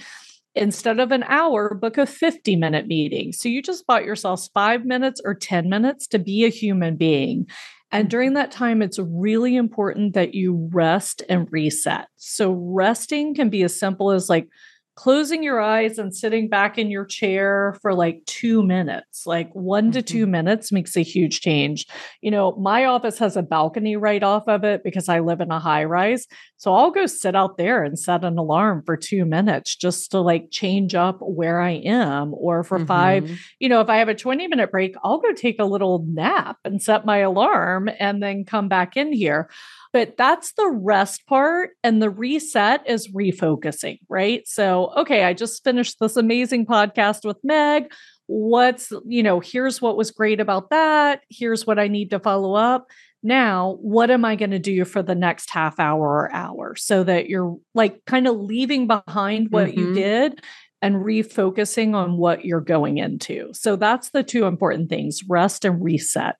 [0.54, 3.32] Instead of an hour, book a 50 minute meeting.
[3.32, 7.46] So you just bought yourself five minutes or 10 minutes to be a human being.
[7.92, 8.36] And during mm-hmm.
[8.36, 12.08] that time, it's really important that you rest and reset.
[12.16, 14.48] So, resting can be as simple as like
[14.94, 19.84] closing your eyes and sitting back in your chair for like two minutes, like one
[19.84, 19.92] mm-hmm.
[19.92, 21.86] to two minutes makes a huge change.
[22.20, 25.50] You know, my office has a balcony right off of it because I live in
[25.50, 26.26] a high rise.
[26.58, 30.20] So I'll go sit out there and set an alarm for two minutes just to
[30.20, 32.34] like change up where I am.
[32.34, 32.86] Or for mm-hmm.
[32.86, 36.04] five, you know, if I have a 20 minute break, I'll go take a little
[36.06, 39.48] nap and set my alarm and then come back in here.
[39.92, 41.70] But that's the rest part.
[41.84, 44.46] And the reset is refocusing, right?
[44.46, 47.92] So, okay, I just finished this amazing podcast with Meg.
[48.26, 51.20] What's, you know, here's what was great about that.
[51.28, 52.86] Here's what I need to follow up.
[53.22, 57.04] Now, what am I going to do for the next half hour or hour so
[57.04, 59.78] that you're like kind of leaving behind what mm-hmm.
[59.78, 60.42] you did
[60.82, 63.50] and refocusing on what you're going into.
[63.54, 66.36] So that's the two important things rest and reset.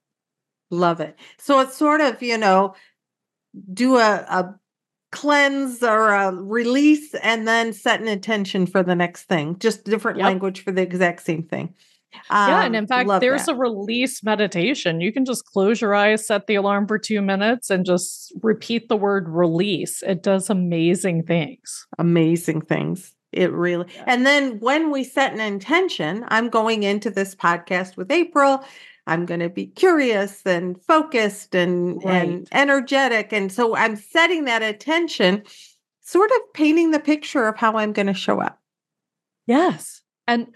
[0.69, 1.17] Love it.
[1.39, 2.75] So it's sort of, you know,
[3.73, 4.55] do a, a
[5.11, 9.57] cleanse or a release and then set an intention for the next thing.
[9.59, 10.25] Just different yep.
[10.25, 11.73] language for the exact same thing.
[12.29, 13.55] Um, yeah, and in fact, there's that.
[13.55, 15.01] a release meditation.
[15.01, 18.87] You can just close your eyes, set the alarm for two minutes, and just repeat
[18.87, 20.03] the word release.
[20.03, 21.87] It does amazing things.
[21.97, 23.13] Amazing things.
[23.31, 24.03] It really, yeah.
[24.05, 28.63] and then when we set an intention, I'm going into this podcast with April
[29.05, 32.23] I'm going to be curious and focused and, right.
[32.23, 33.33] and energetic.
[33.33, 35.43] And so I'm setting that attention,
[36.01, 38.59] sort of painting the picture of how I'm going to show up.
[39.45, 40.01] Yes.
[40.27, 40.47] And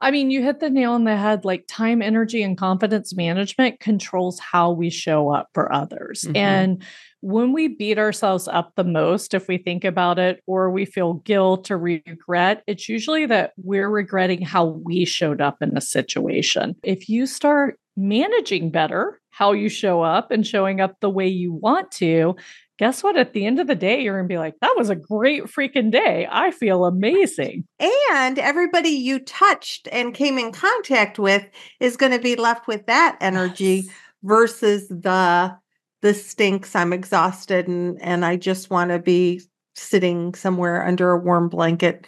[0.00, 3.80] I mean, you hit the nail on the head like time, energy, and confidence management
[3.80, 6.22] controls how we show up for others.
[6.22, 6.36] Mm-hmm.
[6.36, 6.82] And
[7.20, 11.14] when we beat ourselves up the most, if we think about it, or we feel
[11.14, 16.76] guilt or regret, it's usually that we're regretting how we showed up in the situation.
[16.84, 21.52] If you start managing better how you show up and showing up the way you
[21.52, 22.34] want to,
[22.78, 23.16] guess what?
[23.16, 25.44] At the end of the day, you're going to be like, that was a great
[25.44, 26.26] freaking day.
[26.30, 27.66] I feel amazing.
[28.12, 31.44] And everybody you touched and came in contact with
[31.80, 33.94] is going to be left with that energy yes.
[34.22, 35.56] versus the
[36.02, 39.40] the stinks i'm exhausted and and i just want to be
[39.74, 42.06] sitting somewhere under a warm blanket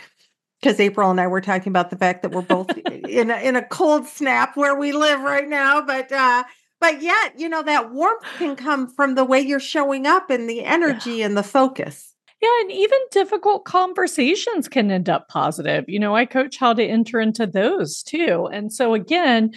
[0.60, 2.76] because April and I were talking about the fact that we're both
[3.08, 6.44] in a, in a cold snap where we live right now, but uh,
[6.80, 10.48] but yet you know that warmth can come from the way you're showing up and
[10.48, 11.26] the energy yeah.
[11.26, 12.14] and the focus.
[12.40, 15.84] Yeah, and even difficult conversations can end up positive.
[15.88, 18.48] You know, I coach how to enter into those too.
[18.52, 19.54] And so again,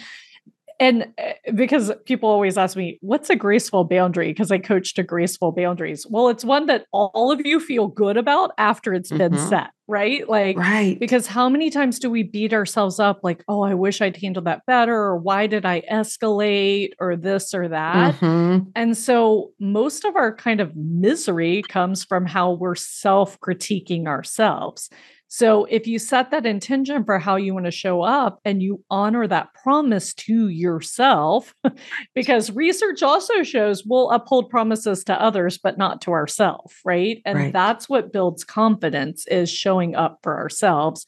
[0.82, 4.28] and eh, because people always ask me what's a graceful boundary?
[4.28, 6.06] Because i coach to graceful boundaries.
[6.08, 9.34] Well it's one that all of you feel good about after it's mm-hmm.
[9.34, 10.26] been set right?
[10.28, 10.98] Like right.
[10.98, 14.46] because how many times do we beat ourselves up like oh i wish i'd handled
[14.46, 16.90] that better or why did i escalate?
[16.98, 18.14] or this or that.
[18.14, 18.70] Mm-hmm.
[18.74, 24.88] and so most of our kind of misery comes from how we're self critiquing ourselves
[25.34, 28.84] so if you set that intention for how you want to show up and you
[28.90, 31.54] honor that promise to yourself,
[32.14, 37.22] because research also shows we'll uphold promises to others, but not to ourselves, right?
[37.24, 37.52] And right.
[37.52, 41.06] that's what builds confidence is showing up for ourselves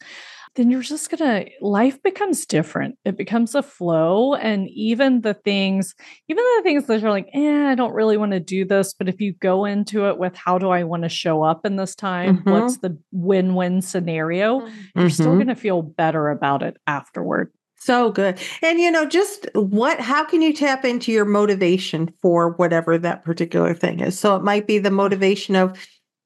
[0.57, 5.95] then you're just gonna life becomes different it becomes a flow and even the things
[6.29, 9.09] even the things that you're like eh i don't really want to do this but
[9.09, 11.95] if you go into it with how do i want to show up in this
[11.95, 12.51] time mm-hmm.
[12.51, 15.01] what's the win-win scenario mm-hmm.
[15.01, 15.39] you're still mm-hmm.
[15.39, 18.39] gonna feel better about it afterward so good.
[18.63, 23.27] And you know, just what how can you tap into your motivation for whatever that
[23.27, 24.19] particular thing is?
[24.19, 25.77] So it might be the motivation of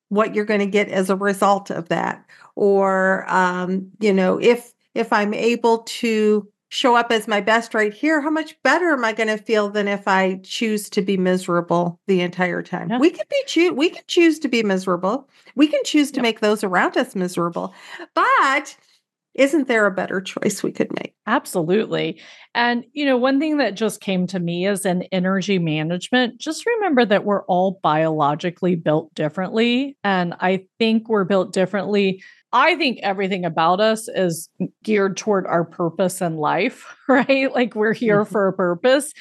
[0.08, 2.24] what you're going to get as a result of that
[2.58, 7.94] or um, you know if if i'm able to show up as my best right
[7.94, 11.16] here how much better am i going to feel than if i choose to be
[11.16, 12.98] miserable the entire time yeah.
[12.98, 16.40] we can be choose we can choose to be miserable we can choose to make
[16.40, 17.72] those around us miserable
[18.14, 18.76] but
[19.38, 21.14] isn't there a better choice we could make?
[21.28, 22.20] Absolutely.
[22.56, 26.66] And, you know, one thing that just came to me is in energy management, just
[26.66, 29.96] remember that we're all biologically built differently.
[30.02, 32.20] And I think we're built differently
[32.52, 34.48] I think everything about us is
[34.82, 37.52] geared toward our purpose in life, right?
[37.52, 38.32] Like we're here mm-hmm.
[38.32, 39.12] for a purpose.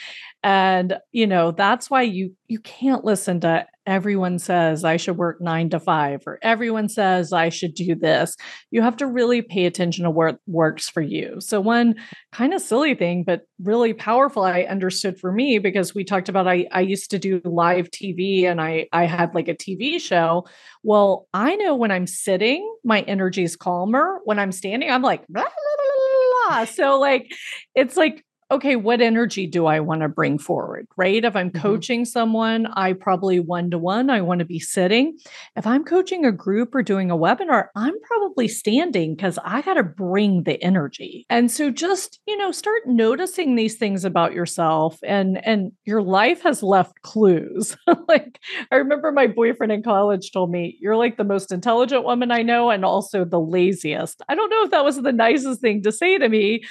[0.44, 5.40] And you know, that's why you you can't listen to everyone says I should work
[5.42, 8.36] 9 to 5 or everyone says I should do this.
[8.70, 11.38] You have to really pay attention to what works for you.
[11.40, 11.96] So one
[12.34, 16.48] kind of silly thing but really powerful I understood for me because we talked about
[16.48, 20.46] I I used to do live TV and I I had like a TV show.
[20.84, 24.20] Well, I know when I'm sitting, my energy is calmer.
[24.26, 26.66] When I'm standing, I'm like blah, blah, blah.
[26.66, 27.32] so like
[27.74, 30.88] it's like okay, what energy do I want to bring forward?
[30.96, 31.24] Right.
[31.24, 31.62] If I'm mm-hmm.
[31.62, 35.18] coaching someone, I probably one to one, I want to be sitting.
[35.56, 39.76] If I'm coaching a group or doing a webinar, I'm probably standing because I got
[39.76, 41.26] to bring the energy.
[41.30, 46.44] And so just, you know, start noticing these things about yourself and and your life
[46.44, 47.76] has left clues.
[48.08, 48.40] like
[48.72, 52.44] I remember my boyfriend in college told me, "You're like the most intelligent woman I
[52.44, 55.92] know and also the laziest." I don't know if that was the nicest thing to
[55.92, 56.64] say to me,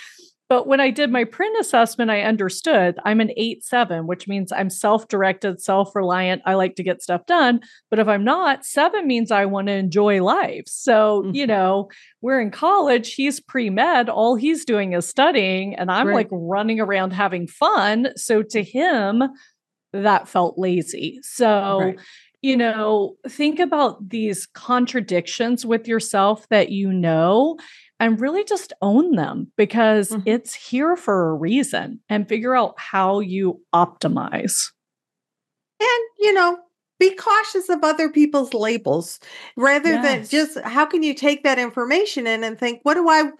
[0.48, 4.52] but when I did my print assessment, I understood I'm an 8 7, which means
[4.52, 6.42] I'm self directed, self reliant.
[6.46, 7.60] I like to get stuff done.
[7.90, 10.64] But if I'm not, seven means I want to enjoy life.
[10.66, 11.34] So, mm-hmm.
[11.34, 11.88] you know,
[12.20, 16.14] we're in college, he's pre med, all he's doing is studying, and I'm right.
[16.14, 18.08] like running around having fun.
[18.16, 19.24] So to him,
[19.92, 21.18] that felt lazy.
[21.22, 21.98] So, right.
[22.40, 27.56] you know, think about these contradictions with yourself that you know
[27.98, 30.22] and really just own them because mm-hmm.
[30.26, 34.70] it's here for a reason and figure out how you optimize.
[35.80, 36.58] And, you know,
[36.98, 39.20] be cautious of other people's labels
[39.56, 40.04] rather yes.
[40.04, 43.30] than just how can you take that information in and think, what do I,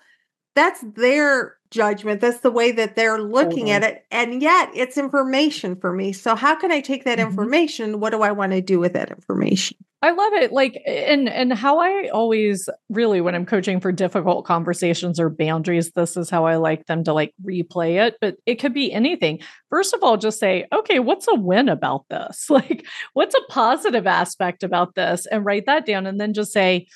[0.54, 2.20] that's their judgment.
[2.20, 4.04] That's the way that they're looking at it.
[4.10, 6.12] And yet it's information for me.
[6.12, 7.28] So how can I take that mm-hmm.
[7.28, 8.00] information?
[8.00, 9.76] What do I want to do with that information?
[10.02, 10.52] I love it.
[10.52, 15.92] Like and and how I always really when I'm coaching for difficult conversations or boundaries,
[15.92, 19.40] this is how I like them to like replay it, but it could be anything.
[19.70, 24.06] First of all, just say, "Okay, what's a win about this?" Like, what's a positive
[24.06, 26.86] aspect about this and write that down and then just say,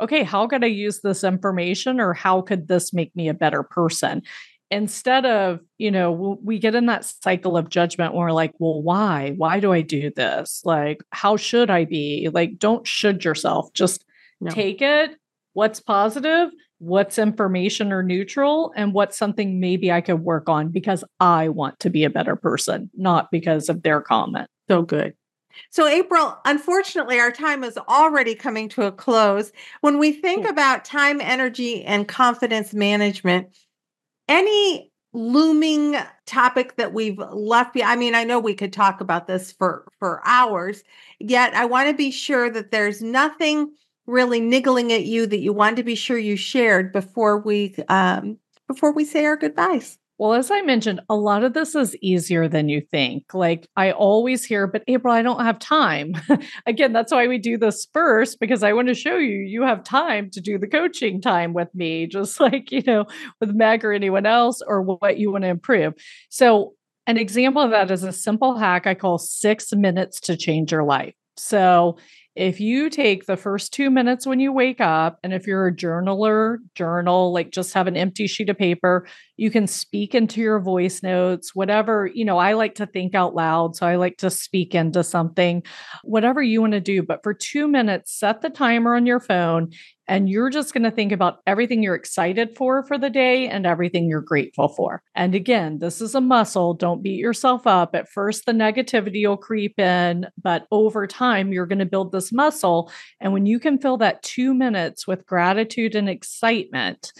[0.00, 3.62] okay, how could I use this information or how could this make me a better
[3.62, 4.22] person?
[4.70, 8.82] Instead of, you know, we get in that cycle of judgment where we're like, well,
[8.82, 9.32] why?
[9.36, 10.60] Why do I do this?
[10.64, 12.28] Like, how should I be?
[12.30, 13.72] Like, don't should yourself.
[13.72, 14.04] Just
[14.40, 14.50] no.
[14.50, 15.16] take it.
[15.54, 16.50] What's positive?
[16.80, 18.72] What's information or neutral?
[18.76, 22.36] And what's something maybe I could work on because I want to be a better
[22.36, 24.48] person, not because of their comment.
[24.70, 25.14] So good.
[25.70, 29.52] So, April, unfortunately, our time is already coming to a close.
[29.80, 30.50] When we think hmm.
[30.50, 33.48] about time, energy, and confidence management,
[34.28, 35.96] any looming
[36.26, 37.92] topic that we've left behind?
[37.92, 40.84] i mean i know we could talk about this for for hours
[41.18, 43.72] yet i want to be sure that there's nothing
[44.06, 48.36] really niggling at you that you want to be sure you shared before we um
[48.66, 52.48] before we say our goodbyes well, as I mentioned, a lot of this is easier
[52.48, 53.32] than you think.
[53.34, 56.14] Like I always hear, but April, I don't have time.
[56.66, 59.84] Again, that's why we do this first because I want to show you you have
[59.84, 63.06] time to do the coaching time with me, just like, you know,
[63.40, 65.94] with Meg or anyone else or what you want to improve.
[66.30, 66.74] So,
[67.06, 70.84] an example of that is a simple hack I call six minutes to change your
[70.84, 71.14] life.
[71.36, 71.96] So,
[72.34, 75.74] if you take the first two minutes when you wake up, and if you're a
[75.74, 79.06] journaler, journal, like just have an empty sheet of paper,
[79.38, 83.36] you can speak into your voice notes, whatever, you know, I like to think out
[83.36, 83.76] loud.
[83.76, 85.62] So I like to speak into something,
[86.02, 87.04] whatever you want to do.
[87.04, 89.70] But for two minutes, set the timer on your phone
[90.08, 93.64] and you're just going to think about everything you're excited for for the day and
[93.64, 95.02] everything you're grateful for.
[95.14, 96.74] And again, this is a muscle.
[96.74, 97.94] Don't beat yourself up.
[97.94, 102.32] At first, the negativity will creep in, but over time, you're going to build this
[102.32, 102.90] muscle.
[103.20, 107.12] And when you can fill that two minutes with gratitude and excitement,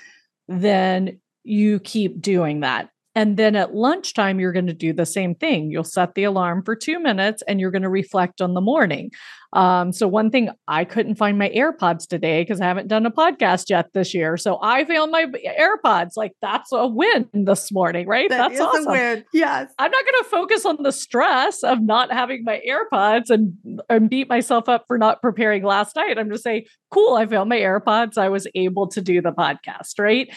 [0.48, 2.90] then you keep doing that.
[3.14, 5.70] And then at lunchtime, you're going to do the same thing.
[5.70, 9.10] You'll set the alarm for two minutes and you're going to reflect on the morning.
[9.52, 13.10] Um, so, one thing I couldn't find my AirPods today because I haven't done a
[13.10, 14.36] podcast yet this year.
[14.36, 16.12] So, I found my AirPods.
[16.16, 18.28] Like, that's a win this morning, right?
[18.28, 18.92] That that's awesome.
[18.92, 19.24] win.
[19.32, 19.72] Yes.
[19.78, 23.54] I'm not going to focus on the stress of not having my AirPods and,
[23.88, 26.18] and beat myself up for not preparing last night.
[26.18, 28.18] I'm just saying, cool, I found my AirPods.
[28.18, 30.28] I was able to do the podcast, right?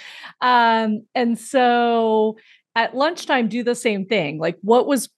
[0.42, 2.38] Um, and so,
[2.76, 5.10] at lunchtime do the same thing like what was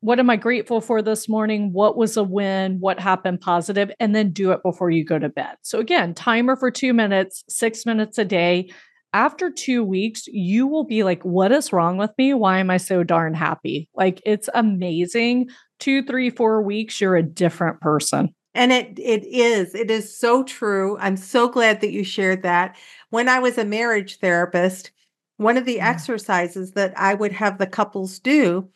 [0.00, 1.72] what am i grateful for this morning?
[1.72, 2.78] What was a win?
[2.80, 3.90] What happened positive?
[4.00, 5.56] and then do it before you go to bed.
[5.62, 8.70] So again timer for 2 minutes 6 minutes a day.
[9.12, 12.34] After 2 weeks you will be like what is wrong with me?
[12.34, 13.88] Why am i so darn happy?
[13.94, 15.50] Like it's amazing.
[15.78, 18.34] Two three four weeks you're a different person.
[18.54, 19.74] And it it is.
[19.74, 20.98] It is so true.
[20.98, 22.76] I'm so glad that you shared that.
[23.10, 24.92] When i was a marriage therapist
[25.40, 28.68] one of the exercises that I would have the couples do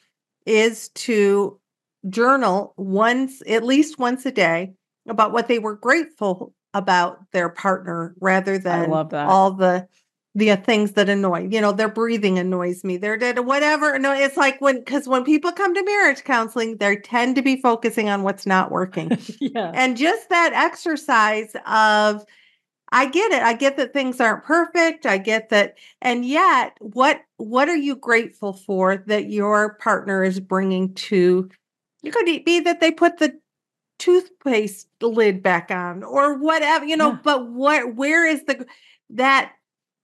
[0.46, 1.58] is to
[2.08, 4.74] journal once, at least once a day,
[5.08, 9.86] about what they were grateful about their partner rather than all the
[10.36, 14.36] the things that annoy you know their breathing annoys me their dead, whatever no it's
[14.36, 18.22] like when because when people come to marriage counseling they tend to be focusing on
[18.22, 19.16] what's not working.
[19.40, 19.70] Yeah.
[19.74, 22.24] And just that exercise of
[22.94, 23.42] I get it.
[23.42, 25.04] I get that things aren't perfect.
[25.04, 25.76] I get that.
[26.00, 31.50] And yet, what what are you grateful for that your partner is bringing to
[32.04, 33.36] it could be that they put the
[33.98, 37.18] toothpaste lid back on or whatever, you know, yeah.
[37.24, 38.64] but what where is the
[39.10, 39.52] that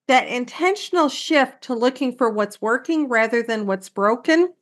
[0.08, 4.52] that intentional shift to looking for what's working rather than what's broken,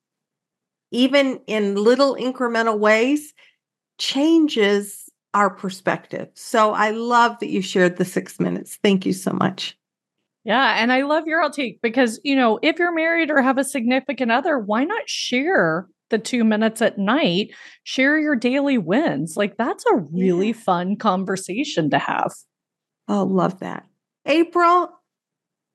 [0.90, 3.32] even in little incremental ways,
[3.96, 5.07] changes
[5.38, 6.28] our perspective.
[6.34, 8.76] So I love that you shared the six minutes.
[8.82, 9.78] Thank you so much.
[10.42, 10.82] Yeah.
[10.82, 14.32] And I love your outtake because, you know, if you're married or have a significant
[14.32, 17.50] other, why not share the two minutes at night?
[17.84, 19.36] Share your daily wins.
[19.36, 20.54] Like that's a really yeah.
[20.54, 22.32] fun conversation to have.
[23.06, 23.86] Oh, love that.
[24.26, 24.90] April,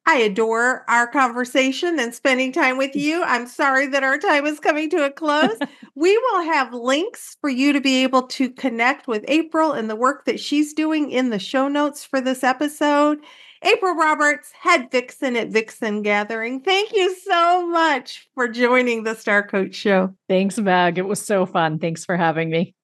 [0.06, 3.24] I adore our conversation and spending time with you.
[3.24, 5.58] I'm sorry that our time is coming to a close.
[5.95, 9.95] we will have links for you to be able to connect with April and the
[9.95, 13.20] work that she's doing in the show notes for this episode.
[13.64, 16.60] April Roberts, head vixen at Vixen Gathering.
[16.60, 20.14] Thank you so much for joining the Star Coach Show.
[20.28, 20.97] Thanks, Meg.
[20.97, 21.80] It was so fun.
[21.80, 22.76] Thanks for having me.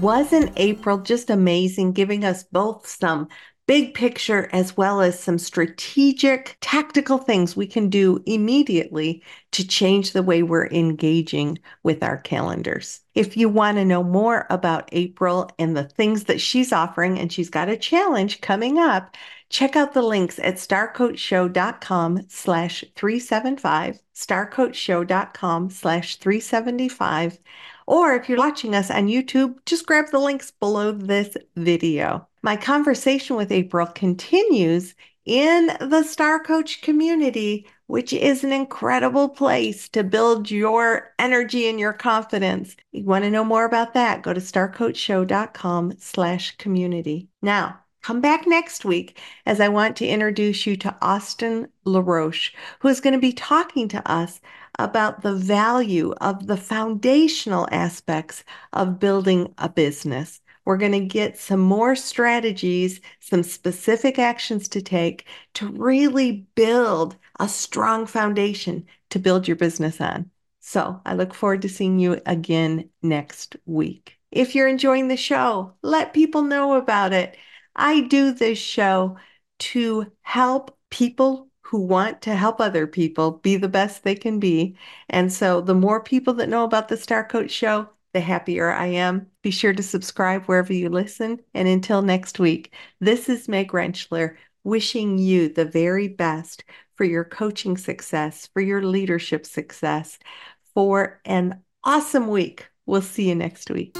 [0.00, 3.28] Wasn't April just amazing, giving us both some
[3.66, 9.22] big picture as well as some strategic, tactical things we can do immediately
[9.52, 13.00] to change the way we're engaging with our calendars.
[13.14, 17.32] If you want to know more about April and the things that she's offering, and
[17.32, 19.16] she's got a challenge coming up,
[19.48, 27.38] check out the links at starcoachshow.com slash 375, starcoachshow.com slash 375.
[27.86, 32.26] Or if you're watching us on YouTube, just grab the links below this video.
[32.42, 39.88] My conversation with April continues in the Star Coach community, which is an incredible place
[39.90, 42.76] to build your energy and your confidence.
[42.92, 44.22] You want to know more about that?
[44.22, 47.28] Go to starcoachshow.com slash community.
[47.40, 52.88] Now, come back next week as I want to introduce you to Austin LaRoche, who
[52.88, 54.40] is going to be talking to us
[54.78, 60.40] about the value of the foundational aspects of building a business.
[60.64, 67.16] We're going to get some more strategies, some specific actions to take to really build
[67.38, 70.30] a strong foundation to build your business on.
[70.60, 74.16] So I look forward to seeing you again next week.
[74.30, 77.36] If you're enjoying the show, let people know about it.
[77.76, 79.18] I do this show
[79.58, 84.76] to help people who want to help other people be the best they can be.
[85.08, 88.86] And so the more people that know about the Star Coach Show, the happier I
[88.86, 89.26] am.
[89.42, 91.40] Be sure to subscribe wherever you listen.
[91.52, 97.24] And until next week, this is Meg Rentschler wishing you the very best for your
[97.24, 100.18] coaching success, for your leadership success,
[100.74, 102.68] for an awesome week.
[102.86, 103.98] We'll see you next week.